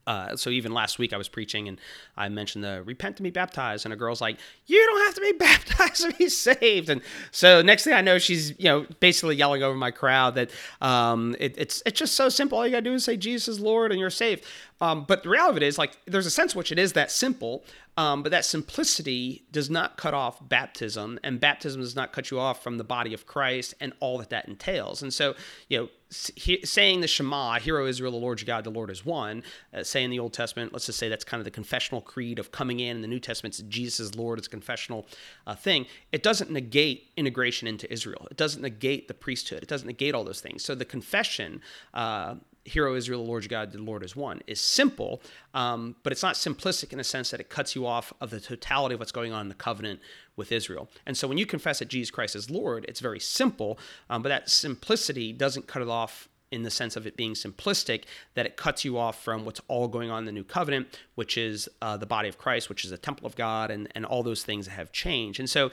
uh, 0.07 0.35
so 0.35 0.49
even 0.49 0.71
last 0.71 0.99
week 0.99 1.13
I 1.13 1.17
was 1.17 1.27
preaching 1.27 1.67
and 1.67 1.79
I 2.15 2.29
mentioned 2.29 2.63
the 2.63 2.83
repent 2.83 3.17
to 3.17 3.23
be 3.23 3.31
baptized, 3.31 3.85
and 3.85 3.93
a 3.93 3.97
girl's 3.97 4.21
like, 4.21 4.37
"You 4.67 4.85
don't 4.85 5.05
have 5.05 5.15
to 5.15 5.21
be 5.21 5.31
baptized 5.37 6.01
to 6.03 6.13
be 6.17 6.29
saved." 6.29 6.89
And 6.89 7.01
so 7.31 7.61
next 7.61 7.83
thing 7.83 7.93
I 7.93 8.01
know, 8.01 8.17
she's 8.17 8.51
you 8.59 8.65
know 8.65 8.85
basically 8.99 9.35
yelling 9.35 9.63
over 9.63 9.77
my 9.77 9.91
crowd 9.91 10.35
that 10.35 10.51
um, 10.81 11.35
it, 11.39 11.55
it's 11.57 11.81
it's 11.85 11.99
just 11.99 12.13
so 12.13 12.29
simple. 12.29 12.57
All 12.57 12.65
you 12.65 12.71
gotta 12.71 12.83
do 12.83 12.93
is 12.93 13.03
say 13.03 13.17
Jesus 13.17 13.47
is 13.47 13.59
Lord, 13.59 13.91
and 13.91 13.99
you're 13.99 14.09
saved. 14.09 14.45
Um, 14.81 15.05
but 15.07 15.23
the 15.23 15.29
reality 15.29 15.57
of 15.57 15.63
it 15.63 15.65
is, 15.65 15.77
like, 15.77 15.97
there's 16.05 16.25
a 16.25 16.31
sense 16.31 16.53
in 16.53 16.57
which 16.57 16.71
it 16.71 16.77
is 16.77 16.93
that 16.93 17.09
simple, 17.09 17.63
um, 17.97 18.23
but 18.23 18.31
that 18.31 18.43
simplicity 18.43 19.45
does 19.51 19.69
not 19.69 19.95
cut 19.95 20.13
off 20.13 20.47
baptism, 20.49 21.17
and 21.23 21.39
baptism 21.39 21.79
does 21.79 21.95
not 21.95 22.11
cut 22.11 22.29
you 22.29 22.39
off 22.39 22.61
from 22.61 22.77
the 22.77 22.83
body 22.83 23.13
of 23.13 23.25
Christ 23.25 23.73
and 23.79 23.93
all 24.01 24.17
that 24.17 24.29
that 24.31 24.47
entails. 24.49 25.01
And 25.01 25.13
so, 25.13 25.33
you 25.69 25.77
know, 25.77 25.89
he, 26.35 26.65
saying 26.65 27.01
the 27.01 27.07
Shema, 27.07 27.59
"Hear, 27.59 27.79
O 27.79 27.87
Israel, 27.87 28.11
the 28.11 28.17
Lord 28.17 28.39
your 28.39 28.45
God, 28.45 28.63
the 28.63 28.69
Lord 28.69 28.89
is 28.89 29.05
one," 29.05 29.43
uh, 29.73 29.83
say 29.83 30.03
in 30.03 30.11
the 30.11 30.19
Old 30.19 30.33
Testament, 30.33 30.73
let's 30.73 30.85
just 30.85 30.99
say 30.99 31.09
that's 31.09 31.25
kind 31.25 31.39
of 31.39 31.45
the 31.45 31.51
confessional 31.51 32.01
creed 32.01 32.37
of 32.37 32.51
coming 32.51 32.79
in. 32.79 32.97
In 32.97 33.01
the 33.01 33.07
New 33.07 33.19
Testament, 33.19 33.55
it's 33.57 33.63
Jesus 33.69 33.99
is 33.99 34.15
Lord. 34.15 34.37
It's 34.37 34.47
a 34.47 34.51
confessional 34.51 35.07
uh, 35.47 35.55
thing. 35.55 35.87
It 36.11 36.21
doesn't 36.21 36.51
negate 36.51 37.11
integration 37.17 37.67
into 37.67 37.91
Israel. 37.91 38.27
It 38.29 38.37
doesn't 38.37 38.61
negate 38.61 39.07
the 39.07 39.13
priesthood. 39.13 39.63
It 39.63 39.69
doesn't 39.69 39.87
negate 39.87 40.13
all 40.13 40.23
those 40.23 40.41
things. 40.41 40.63
So 40.63 40.75
the 40.75 40.85
confession. 40.85 41.61
Uh, 41.93 42.35
Hear, 42.65 42.87
O 42.87 42.95
Israel, 42.95 43.23
the 43.23 43.29
Lord 43.29 43.43
your 43.43 43.49
God, 43.49 43.71
the 43.71 43.77
Lord 43.77 44.03
is 44.03 44.15
one, 44.15 44.41
is 44.47 44.59
simple, 44.59 45.21
um, 45.53 45.95
but 46.03 46.11
it's 46.11 46.23
not 46.23 46.35
simplistic 46.35 46.91
in 46.91 46.97
the 46.97 47.03
sense 47.03 47.29
that 47.31 47.39
it 47.39 47.47
cuts 47.47 47.75
you 47.75 47.85
off 47.85 48.11
of 48.19 48.31
the 48.31 48.39
totality 48.39 48.95
of 48.95 48.99
what's 48.99 49.11
going 49.11 49.31
on 49.31 49.41
in 49.41 49.49
the 49.49 49.55
covenant 49.55 49.99
with 50.35 50.51
Israel. 50.51 50.89
And 51.05 51.15
so 51.15 51.27
when 51.27 51.37
you 51.37 51.45
confess 51.45 51.79
that 51.79 51.89
Jesus 51.89 52.09
Christ 52.09 52.35
is 52.35 52.49
Lord, 52.49 52.85
it's 52.87 52.99
very 52.99 53.19
simple, 53.19 53.77
um, 54.09 54.23
but 54.23 54.29
that 54.29 54.49
simplicity 54.49 55.31
doesn't 55.31 55.67
cut 55.67 55.83
it 55.83 55.87
off 55.87 56.27
in 56.51 56.63
the 56.63 56.71
sense 56.71 56.95
of 56.95 57.05
it 57.05 57.15
being 57.15 57.33
simplistic, 57.33 58.03
that 58.33 58.45
it 58.45 58.55
cuts 58.55 58.83
you 58.83 58.97
off 58.97 59.23
from 59.23 59.45
what's 59.45 59.61
all 59.67 59.87
going 59.87 60.09
on 60.09 60.19
in 60.19 60.25
the 60.25 60.31
new 60.31 60.43
covenant, 60.43 60.99
which 61.15 61.37
is 61.37 61.69
uh, 61.81 61.97
the 61.97 62.05
body 62.05 62.29
of 62.29 62.37
Christ, 62.37 62.69
which 62.69 62.83
is 62.83 62.91
the 62.91 62.97
temple 62.97 63.27
of 63.27 63.35
God, 63.35 63.69
and, 63.69 63.89
and 63.93 64.05
all 64.05 64.23
those 64.23 64.43
things 64.43 64.65
that 64.65 64.71
have 64.71 64.91
changed. 64.91 65.39
And 65.39 65.49
so 65.49 65.71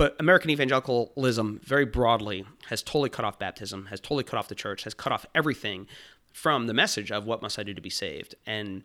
but 0.00 0.16
American 0.18 0.48
evangelicalism, 0.48 1.60
very 1.62 1.84
broadly, 1.84 2.46
has 2.68 2.82
totally 2.82 3.10
cut 3.10 3.26
off 3.26 3.38
baptism, 3.38 3.84
has 3.90 4.00
totally 4.00 4.24
cut 4.24 4.38
off 4.38 4.48
the 4.48 4.54
church, 4.54 4.84
has 4.84 4.94
cut 4.94 5.12
off 5.12 5.26
everything 5.34 5.86
from 6.32 6.66
the 6.66 6.74
message 6.74 7.10
of 7.10 7.26
what 7.26 7.42
must 7.42 7.58
I 7.58 7.62
do 7.62 7.74
to 7.74 7.80
be 7.80 7.90
saved. 7.90 8.34
And 8.46 8.82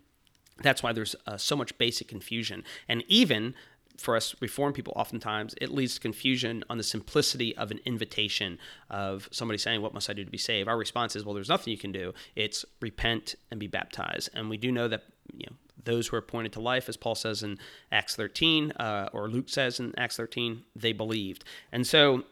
that's 0.62 0.82
why 0.82 0.94
there's 0.94 1.16
uh, 1.28 1.38
so 1.38 1.56
much 1.56 1.78
basic 1.78 2.08
confusion. 2.08 2.64
And 2.88 3.04
even 3.08 3.56
for 3.98 4.16
us 4.16 4.36
reform 4.42 4.74
people, 4.74 4.94
oftentimes 4.96 5.56
it 5.62 5.72
leads 5.72 5.96
to 5.96 6.02
confusion 6.02 6.64
on 6.70 6.78
the 6.78 6.84
simplicity 6.84 7.56
of 7.58 7.72
an 7.72 7.80
invitation 7.86 8.58
of 8.90 9.30
somebody 9.32 9.58
saying, 9.58 9.82
What 9.82 9.94
must 9.94 10.10
I 10.10 10.14
do 10.14 10.24
to 10.26 10.32
be 10.32 10.38
saved? 10.38 10.68
Our 10.68 10.78
response 10.78 11.16
is, 11.16 11.24
Well, 11.24 11.34
there's 11.34 11.50
nothing 11.50 11.72
you 11.72 11.78
can 11.78 11.92
do. 11.92 12.14
It's 12.36 12.66
repent 12.82 13.36
and 13.52 13.60
be 13.60 13.68
baptized. 13.68 14.30
And 14.34 14.50
we 14.50 14.58
do 14.58 14.72
know 14.72 14.88
that, 14.88 15.04
you 15.34 15.46
know, 15.50 15.56
those 15.84 16.08
who 16.08 16.16
are 16.16 16.20
appointed 16.20 16.52
to 16.54 16.60
life, 16.60 16.90
as 16.90 16.98
Paul 16.98 17.16
says 17.16 17.44
in 17.44 17.60
Acts 17.92 18.16
13, 18.16 18.72
uh, 18.72 19.10
or 19.14 19.30
Luke 19.30 19.50
says 19.50 19.80
in 19.80 19.94
Acts 19.98 20.18
13, 20.18 20.64
they 20.76 20.94
believed. 20.94 21.44
And 21.72 21.86
so 21.86 22.24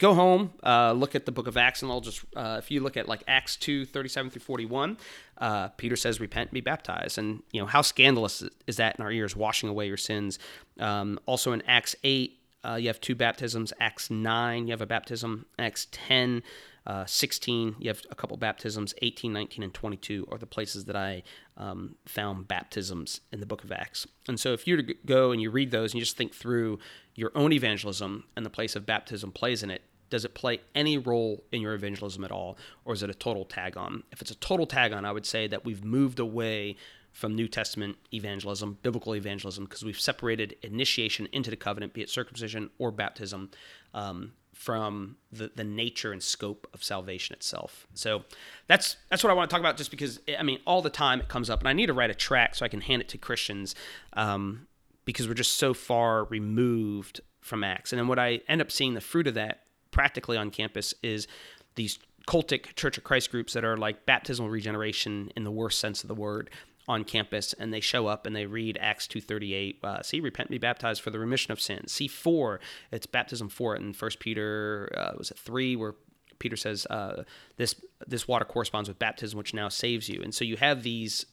go 0.00 0.14
home, 0.14 0.52
uh, 0.64 0.92
look 0.92 1.14
at 1.14 1.26
the 1.26 1.32
book 1.32 1.46
of 1.46 1.56
Acts, 1.56 1.82
and 1.82 1.92
I'll 1.92 2.00
just, 2.00 2.24
uh, 2.34 2.56
if 2.58 2.70
you 2.70 2.80
look 2.80 2.96
at 2.96 3.06
like 3.06 3.22
Acts 3.28 3.56
2, 3.56 3.84
37 3.84 4.30
through 4.30 4.40
41, 4.40 4.96
uh, 5.38 5.68
Peter 5.68 5.94
says, 5.94 6.18
repent 6.18 6.48
and 6.48 6.54
be 6.54 6.62
baptized. 6.62 7.18
And, 7.18 7.42
you 7.52 7.60
know, 7.60 7.66
how 7.66 7.82
scandalous 7.82 8.42
is 8.66 8.76
that 8.78 8.96
in 8.98 9.04
our 9.04 9.12
ears, 9.12 9.36
washing 9.36 9.68
away 9.68 9.86
your 9.86 9.98
sins? 9.98 10.38
Um, 10.80 11.20
also 11.26 11.52
in 11.52 11.62
Acts 11.62 11.94
8, 12.02 12.36
uh, 12.64 12.74
you 12.74 12.88
have 12.88 13.00
two 13.00 13.14
baptisms. 13.14 13.72
Acts 13.78 14.10
9, 14.10 14.66
you 14.66 14.72
have 14.72 14.80
a 14.80 14.86
baptism. 14.86 15.46
Acts 15.58 15.86
10, 15.92 16.42
uh, 16.86 17.04
16, 17.04 17.76
you 17.78 17.88
have 17.88 18.02
a 18.10 18.14
couple 18.14 18.36
baptisms. 18.38 18.94
18, 19.02 19.32
19, 19.32 19.62
and 19.62 19.74
22 19.74 20.26
are 20.30 20.38
the 20.38 20.46
places 20.46 20.86
that 20.86 20.96
I 20.96 21.22
um, 21.58 21.96
found 22.06 22.48
baptisms 22.48 23.20
in 23.32 23.40
the 23.40 23.46
book 23.46 23.64
of 23.64 23.72
Acts. 23.72 24.06
And 24.28 24.40
so 24.40 24.52
if 24.54 24.66
you 24.66 24.94
go 25.04 25.30
and 25.30 25.42
you 25.42 25.50
read 25.50 25.70
those 25.70 25.92
and 25.92 25.98
you 25.98 26.04
just 26.04 26.16
think 26.16 26.34
through 26.34 26.78
your 27.14 27.32
own 27.34 27.52
evangelism 27.52 28.24
and 28.34 28.46
the 28.46 28.50
place 28.50 28.76
of 28.76 28.86
baptism 28.86 29.30
plays 29.32 29.62
in 29.62 29.70
it, 29.70 29.82
does 30.10 30.24
it 30.24 30.34
play 30.34 30.60
any 30.74 30.98
role 30.98 31.44
in 31.52 31.62
your 31.62 31.74
evangelism 31.74 32.24
at 32.24 32.30
all, 32.30 32.58
or 32.84 32.92
is 32.92 33.02
it 33.02 33.10
a 33.10 33.14
total 33.14 33.44
tag 33.44 33.76
on? 33.76 34.02
If 34.12 34.20
it's 34.20 34.30
a 34.30 34.36
total 34.36 34.66
tag 34.66 34.92
on, 34.92 35.04
I 35.04 35.12
would 35.12 35.26
say 35.26 35.46
that 35.46 35.64
we've 35.64 35.84
moved 35.84 36.18
away 36.18 36.76
from 37.12 37.34
New 37.34 37.48
Testament 37.48 37.96
evangelism, 38.12 38.78
biblical 38.82 39.16
evangelism, 39.16 39.64
because 39.64 39.84
we've 39.84 39.98
separated 39.98 40.56
initiation 40.62 41.28
into 41.32 41.50
the 41.50 41.56
covenant, 41.56 41.92
be 41.92 42.02
it 42.02 42.10
circumcision 42.10 42.70
or 42.78 42.90
baptism, 42.90 43.50
um, 43.94 44.32
from 44.52 45.16
the, 45.32 45.50
the 45.54 45.64
nature 45.64 46.12
and 46.12 46.22
scope 46.22 46.68
of 46.74 46.84
salvation 46.84 47.34
itself. 47.34 47.86
So 47.94 48.24
that's 48.66 48.96
that's 49.08 49.24
what 49.24 49.30
I 49.30 49.34
want 49.34 49.48
to 49.48 49.54
talk 49.54 49.60
about. 49.60 49.76
Just 49.76 49.90
because 49.90 50.20
I 50.38 50.42
mean, 50.42 50.58
all 50.66 50.82
the 50.82 50.90
time 50.90 51.20
it 51.20 51.28
comes 51.28 51.48
up, 51.48 51.60
and 51.60 51.68
I 51.68 51.72
need 51.72 51.86
to 51.86 51.94
write 51.94 52.10
a 52.10 52.14
track 52.14 52.54
so 52.54 52.64
I 52.64 52.68
can 52.68 52.82
hand 52.82 53.00
it 53.00 53.08
to 53.08 53.18
Christians, 53.18 53.74
um, 54.12 54.66
because 55.04 55.26
we're 55.26 55.34
just 55.34 55.56
so 55.56 55.72
far 55.72 56.24
removed 56.24 57.22
from 57.40 57.64
Acts. 57.64 57.92
And 57.92 57.98
then 57.98 58.06
what 58.06 58.18
I 58.18 58.40
end 58.48 58.60
up 58.60 58.70
seeing 58.70 58.94
the 58.94 59.00
fruit 59.00 59.26
of 59.26 59.34
that 59.34 59.62
practically 59.90 60.36
on 60.36 60.50
campus 60.50 60.94
is 61.02 61.26
these 61.74 61.98
cultic 62.26 62.74
Church 62.76 62.98
of 62.98 63.04
Christ 63.04 63.30
groups 63.30 63.52
that 63.54 63.64
are 63.64 63.76
like 63.76 64.06
baptismal 64.06 64.50
regeneration 64.50 65.30
in 65.36 65.44
the 65.44 65.50
worst 65.50 65.80
sense 65.80 66.02
of 66.02 66.08
the 66.08 66.14
word 66.14 66.50
on 66.88 67.04
campus 67.04 67.52
and 67.52 67.72
they 67.72 67.80
show 67.80 68.06
up 68.06 68.26
and 68.26 68.34
they 68.34 68.46
read 68.46 68.76
acts 68.80 69.06
238 69.06 69.78
uh, 69.84 70.02
see 70.02 70.18
repent 70.18 70.48
and 70.48 70.54
be 70.54 70.58
baptized 70.58 71.00
for 71.00 71.10
the 71.10 71.18
remission 71.18 71.52
of 71.52 71.60
sins. 71.60 71.92
See 71.92 72.08
four 72.08 72.60
it's 72.90 73.06
baptism 73.06 73.48
four 73.48 73.76
in 73.76 73.92
first 73.92 74.18
peter 74.18 74.92
uh, 74.96 75.12
was 75.16 75.30
it 75.30 75.38
three 75.38 75.76
where 75.76 75.94
peter 76.38 76.56
says 76.56 76.86
uh, 76.86 77.22
this 77.56 77.76
this 78.06 78.26
water 78.26 78.44
corresponds 78.44 78.88
with 78.88 78.98
baptism 78.98 79.38
which 79.38 79.54
now 79.54 79.68
saves 79.68 80.08
you. 80.08 80.20
And 80.22 80.34
so 80.34 80.44
you 80.44 80.56
have 80.56 80.82
these 80.82 81.26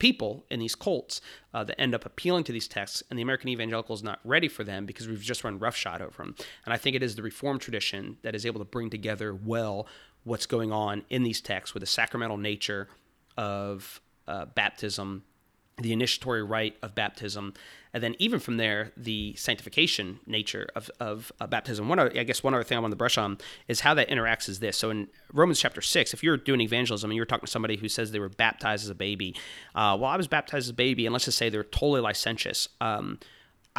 people 0.00 0.44
in 0.50 0.58
these 0.58 0.74
cults 0.74 1.20
uh, 1.54 1.62
that 1.62 1.80
end 1.80 1.94
up 1.94 2.04
appealing 2.04 2.42
to 2.44 2.52
these 2.52 2.66
texts, 2.66 3.04
and 3.08 3.18
the 3.18 3.22
American 3.22 3.48
evangelical 3.48 3.94
is 3.94 4.02
not 4.02 4.18
ready 4.24 4.48
for 4.48 4.64
them 4.64 4.84
because 4.86 5.06
we've 5.06 5.22
just 5.22 5.44
run 5.44 5.60
roughshod 5.60 6.02
over 6.02 6.24
them. 6.24 6.34
And 6.64 6.74
I 6.74 6.76
think 6.76 6.96
it 6.96 7.02
is 7.04 7.14
the 7.14 7.22
Reformed 7.22 7.60
tradition 7.60 8.16
that 8.22 8.34
is 8.34 8.44
able 8.44 8.58
to 8.58 8.64
bring 8.64 8.90
together 8.90 9.32
well 9.32 9.86
what's 10.24 10.46
going 10.46 10.72
on 10.72 11.04
in 11.08 11.22
these 11.22 11.40
texts 11.40 11.72
with 11.72 11.82
the 11.82 11.86
sacramental 11.86 12.36
nature 12.36 12.88
of 13.36 14.00
uh, 14.26 14.46
baptism 14.46 15.22
the 15.80 15.92
initiatory 15.92 16.42
rite 16.42 16.76
of 16.82 16.94
baptism, 16.94 17.54
and 17.92 18.02
then 18.02 18.14
even 18.18 18.38
from 18.38 18.56
there, 18.56 18.92
the 18.96 19.34
sanctification 19.34 20.20
nature 20.26 20.68
of, 20.76 20.90
of 21.00 21.32
uh, 21.40 21.46
baptism. 21.46 21.88
One, 21.88 21.98
other, 21.98 22.12
I 22.14 22.22
guess, 22.22 22.42
one 22.42 22.54
other 22.54 22.62
thing 22.62 22.78
I 22.78 22.80
want 22.80 22.92
to 22.92 22.96
brush 22.96 23.18
on 23.18 23.38
is 23.66 23.80
how 23.80 23.94
that 23.94 24.08
interacts. 24.08 24.48
Is 24.48 24.60
this 24.60 24.76
so 24.76 24.90
in 24.90 25.08
Romans 25.32 25.58
chapter 25.58 25.80
six? 25.80 26.14
If 26.14 26.22
you're 26.22 26.36
doing 26.36 26.60
evangelism 26.60 27.10
and 27.10 27.16
you're 27.16 27.26
talking 27.26 27.46
to 27.46 27.50
somebody 27.50 27.76
who 27.76 27.88
says 27.88 28.12
they 28.12 28.20
were 28.20 28.28
baptized 28.28 28.84
as 28.84 28.90
a 28.90 28.94
baby, 28.94 29.34
uh, 29.74 29.96
well, 29.98 30.10
I 30.10 30.16
was 30.16 30.28
baptized 30.28 30.66
as 30.66 30.70
a 30.70 30.74
baby, 30.74 31.06
and 31.06 31.12
let's 31.12 31.24
just 31.24 31.38
say 31.38 31.48
they're 31.48 31.64
totally 31.64 32.00
licentious. 32.00 32.68
Um, 32.80 33.18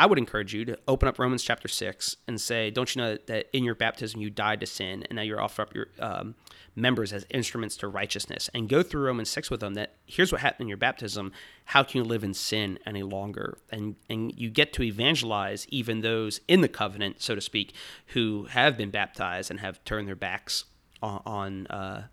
I 0.01 0.07
would 0.07 0.17
encourage 0.17 0.51
you 0.51 0.65
to 0.65 0.79
open 0.87 1.07
up 1.07 1.19
Romans 1.19 1.43
chapter 1.43 1.67
six 1.67 2.17
and 2.27 2.41
say, 2.41 2.71
"Don't 2.71 2.95
you 2.95 3.03
know 3.03 3.17
that 3.27 3.45
in 3.53 3.63
your 3.63 3.75
baptism 3.75 4.19
you 4.19 4.31
died 4.31 4.59
to 4.61 4.65
sin, 4.65 5.03
and 5.07 5.15
now 5.15 5.21
you're 5.21 5.39
offer 5.39 5.61
up 5.61 5.75
your 5.75 5.89
um, 5.99 6.33
members 6.75 7.13
as 7.13 7.23
instruments 7.29 7.77
to 7.77 7.87
righteousness?" 7.87 8.49
And 8.55 8.67
go 8.67 8.81
through 8.81 9.05
Romans 9.05 9.29
six 9.29 9.51
with 9.51 9.59
them. 9.59 9.75
That 9.75 9.97
here's 10.07 10.31
what 10.31 10.41
happened 10.41 10.65
in 10.65 10.69
your 10.69 10.77
baptism. 10.77 11.31
How 11.65 11.83
can 11.83 11.99
you 11.99 12.03
live 12.03 12.23
in 12.23 12.33
sin 12.33 12.79
any 12.83 13.03
longer? 13.03 13.59
And 13.69 13.95
and 14.09 14.33
you 14.35 14.49
get 14.49 14.73
to 14.73 14.81
evangelize 14.81 15.67
even 15.69 16.01
those 16.01 16.41
in 16.47 16.61
the 16.61 16.67
covenant, 16.67 17.21
so 17.21 17.35
to 17.35 17.41
speak, 17.41 17.75
who 18.07 18.45
have 18.49 18.75
been 18.75 18.89
baptized 18.89 19.51
and 19.51 19.59
have 19.59 19.85
turned 19.85 20.07
their 20.07 20.15
backs 20.15 20.65
on, 21.03 21.21
on 21.27 21.67
uh, 21.67 22.07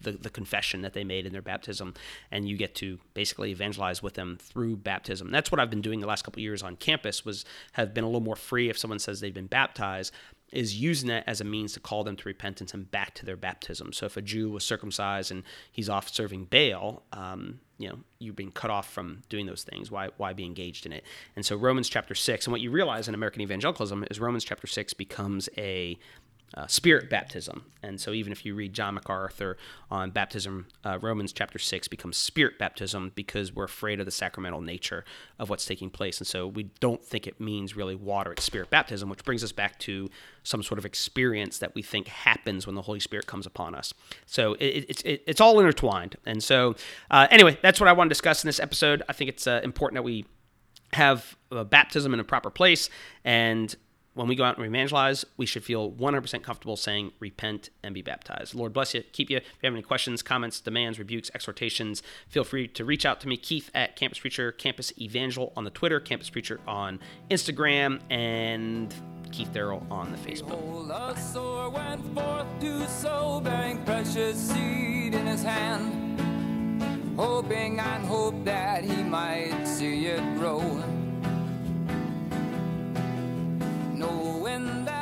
the, 0.00 0.12
the 0.12 0.30
confession 0.30 0.82
that 0.82 0.92
they 0.92 1.04
made 1.04 1.26
in 1.26 1.32
their 1.32 1.42
baptism, 1.42 1.94
and 2.30 2.48
you 2.48 2.56
get 2.56 2.74
to 2.76 2.98
basically 3.14 3.50
evangelize 3.50 4.02
with 4.02 4.14
them 4.14 4.38
through 4.40 4.76
baptism. 4.76 5.30
That's 5.30 5.50
what 5.50 5.60
I've 5.60 5.70
been 5.70 5.82
doing 5.82 6.00
the 6.00 6.06
last 6.06 6.22
couple 6.24 6.42
years 6.42 6.62
on 6.62 6.76
campus. 6.76 7.24
Was 7.24 7.44
have 7.72 7.94
been 7.94 8.04
a 8.04 8.08
little 8.08 8.20
more 8.20 8.36
free 8.36 8.68
if 8.68 8.78
someone 8.78 8.98
says 8.98 9.20
they've 9.20 9.32
been 9.32 9.46
baptized 9.46 10.12
is 10.52 10.78
using 10.78 11.08
that 11.08 11.24
as 11.26 11.40
a 11.40 11.44
means 11.44 11.72
to 11.72 11.80
call 11.80 12.04
them 12.04 12.14
to 12.14 12.28
repentance 12.28 12.74
and 12.74 12.90
back 12.90 13.14
to 13.14 13.24
their 13.24 13.38
baptism. 13.38 13.90
So 13.92 14.04
if 14.04 14.18
a 14.18 14.22
Jew 14.22 14.50
was 14.50 14.64
circumcised 14.64 15.30
and 15.30 15.44
he's 15.72 15.88
off 15.88 16.10
serving 16.10 16.44
Baal, 16.44 17.02
um, 17.12 17.60
you 17.78 17.88
know, 17.88 17.98
you're 18.18 18.34
being 18.34 18.52
cut 18.52 18.70
off 18.70 18.92
from 18.92 19.22
doing 19.30 19.46
those 19.46 19.64
things. 19.64 19.90
Why, 19.90 20.10
why 20.18 20.34
be 20.34 20.44
engaged 20.44 20.84
in 20.84 20.92
it? 20.92 21.04
And 21.36 21.44
so 21.44 21.56
Romans 21.56 21.88
chapter 21.88 22.14
six, 22.14 22.46
and 22.46 22.52
what 22.52 22.60
you 22.60 22.70
realize 22.70 23.08
in 23.08 23.14
American 23.14 23.40
evangelicalism 23.40 24.04
is 24.10 24.20
Romans 24.20 24.44
chapter 24.44 24.66
six 24.66 24.92
becomes 24.92 25.48
a 25.56 25.98
uh, 26.54 26.66
spirit 26.66 27.08
baptism. 27.08 27.64
And 27.82 28.00
so, 28.00 28.12
even 28.12 28.32
if 28.32 28.44
you 28.44 28.54
read 28.54 28.72
John 28.72 28.94
MacArthur 28.94 29.56
on 29.90 30.10
baptism, 30.10 30.68
uh, 30.84 30.98
Romans 31.00 31.32
chapter 31.32 31.58
6 31.58 31.88
becomes 31.88 32.16
spirit 32.16 32.58
baptism 32.58 33.12
because 33.14 33.52
we're 33.52 33.64
afraid 33.64 34.00
of 34.00 34.06
the 34.06 34.12
sacramental 34.12 34.60
nature 34.60 35.04
of 35.38 35.50
what's 35.50 35.64
taking 35.64 35.90
place. 35.90 36.18
And 36.18 36.26
so, 36.26 36.46
we 36.46 36.64
don't 36.80 37.04
think 37.04 37.26
it 37.26 37.40
means 37.40 37.76
really 37.76 37.94
water, 37.94 38.32
it's 38.32 38.44
spirit 38.44 38.70
baptism, 38.70 39.08
which 39.08 39.24
brings 39.24 39.42
us 39.42 39.52
back 39.52 39.78
to 39.80 40.08
some 40.42 40.62
sort 40.62 40.78
of 40.78 40.84
experience 40.84 41.58
that 41.58 41.74
we 41.74 41.82
think 41.82 42.08
happens 42.08 42.66
when 42.66 42.74
the 42.74 42.82
Holy 42.82 43.00
Spirit 43.00 43.26
comes 43.26 43.46
upon 43.46 43.74
us. 43.74 43.94
So, 44.26 44.54
it, 44.54 44.86
it, 44.88 45.06
it, 45.06 45.24
it's 45.26 45.40
all 45.40 45.58
intertwined. 45.58 46.16
And 46.26 46.42
so, 46.42 46.76
uh, 47.10 47.26
anyway, 47.30 47.58
that's 47.62 47.80
what 47.80 47.88
I 47.88 47.92
want 47.92 48.08
to 48.08 48.12
discuss 48.12 48.44
in 48.44 48.48
this 48.48 48.60
episode. 48.60 49.02
I 49.08 49.12
think 49.12 49.30
it's 49.30 49.46
uh, 49.46 49.60
important 49.64 49.96
that 49.96 50.02
we 50.02 50.26
have 50.92 51.36
baptism 51.70 52.12
in 52.12 52.20
a 52.20 52.24
proper 52.24 52.50
place 52.50 52.90
and 53.24 53.74
when 54.14 54.28
we 54.28 54.34
go 54.34 54.44
out 54.44 54.56
and 54.58 54.66
evangelize, 54.66 55.24
we 55.36 55.46
should 55.46 55.64
feel 55.64 55.90
100% 55.90 56.42
comfortable 56.42 56.76
saying, 56.76 57.12
repent 57.18 57.70
and 57.82 57.94
be 57.94 58.02
baptized. 58.02 58.54
Lord 58.54 58.72
bless 58.72 58.94
you, 58.94 59.02
keep 59.12 59.30
you. 59.30 59.38
If 59.38 59.44
you 59.62 59.66
have 59.66 59.74
any 59.74 59.82
questions, 59.82 60.22
comments, 60.22 60.60
demands, 60.60 60.98
rebukes, 60.98 61.30
exhortations, 61.34 62.02
feel 62.28 62.44
free 62.44 62.68
to 62.68 62.84
reach 62.84 63.06
out 63.06 63.20
to 63.20 63.28
me, 63.28 63.36
Keith 63.36 63.70
at 63.74 63.96
Campus 63.96 64.18
Preacher, 64.18 64.52
Campus 64.52 64.92
Evangel 64.98 65.52
on 65.56 65.64
the 65.64 65.70
Twitter, 65.70 65.98
Campus 65.98 66.28
Preacher 66.28 66.60
on 66.66 67.00
Instagram, 67.30 68.00
and 68.10 68.94
Keith 69.30 69.52
Darrell 69.52 69.86
on 69.90 70.12
the 70.12 70.18
Facebook. 70.18 70.60
hoping 77.16 77.78
and 77.78 78.04
hope 78.06 78.44
that 78.44 78.84
he 78.84 79.02
might 79.02 79.64
see 79.64 80.06
it 80.06 80.22
grow. 80.38 81.01
Knowing 84.02 84.84
that 84.84 85.01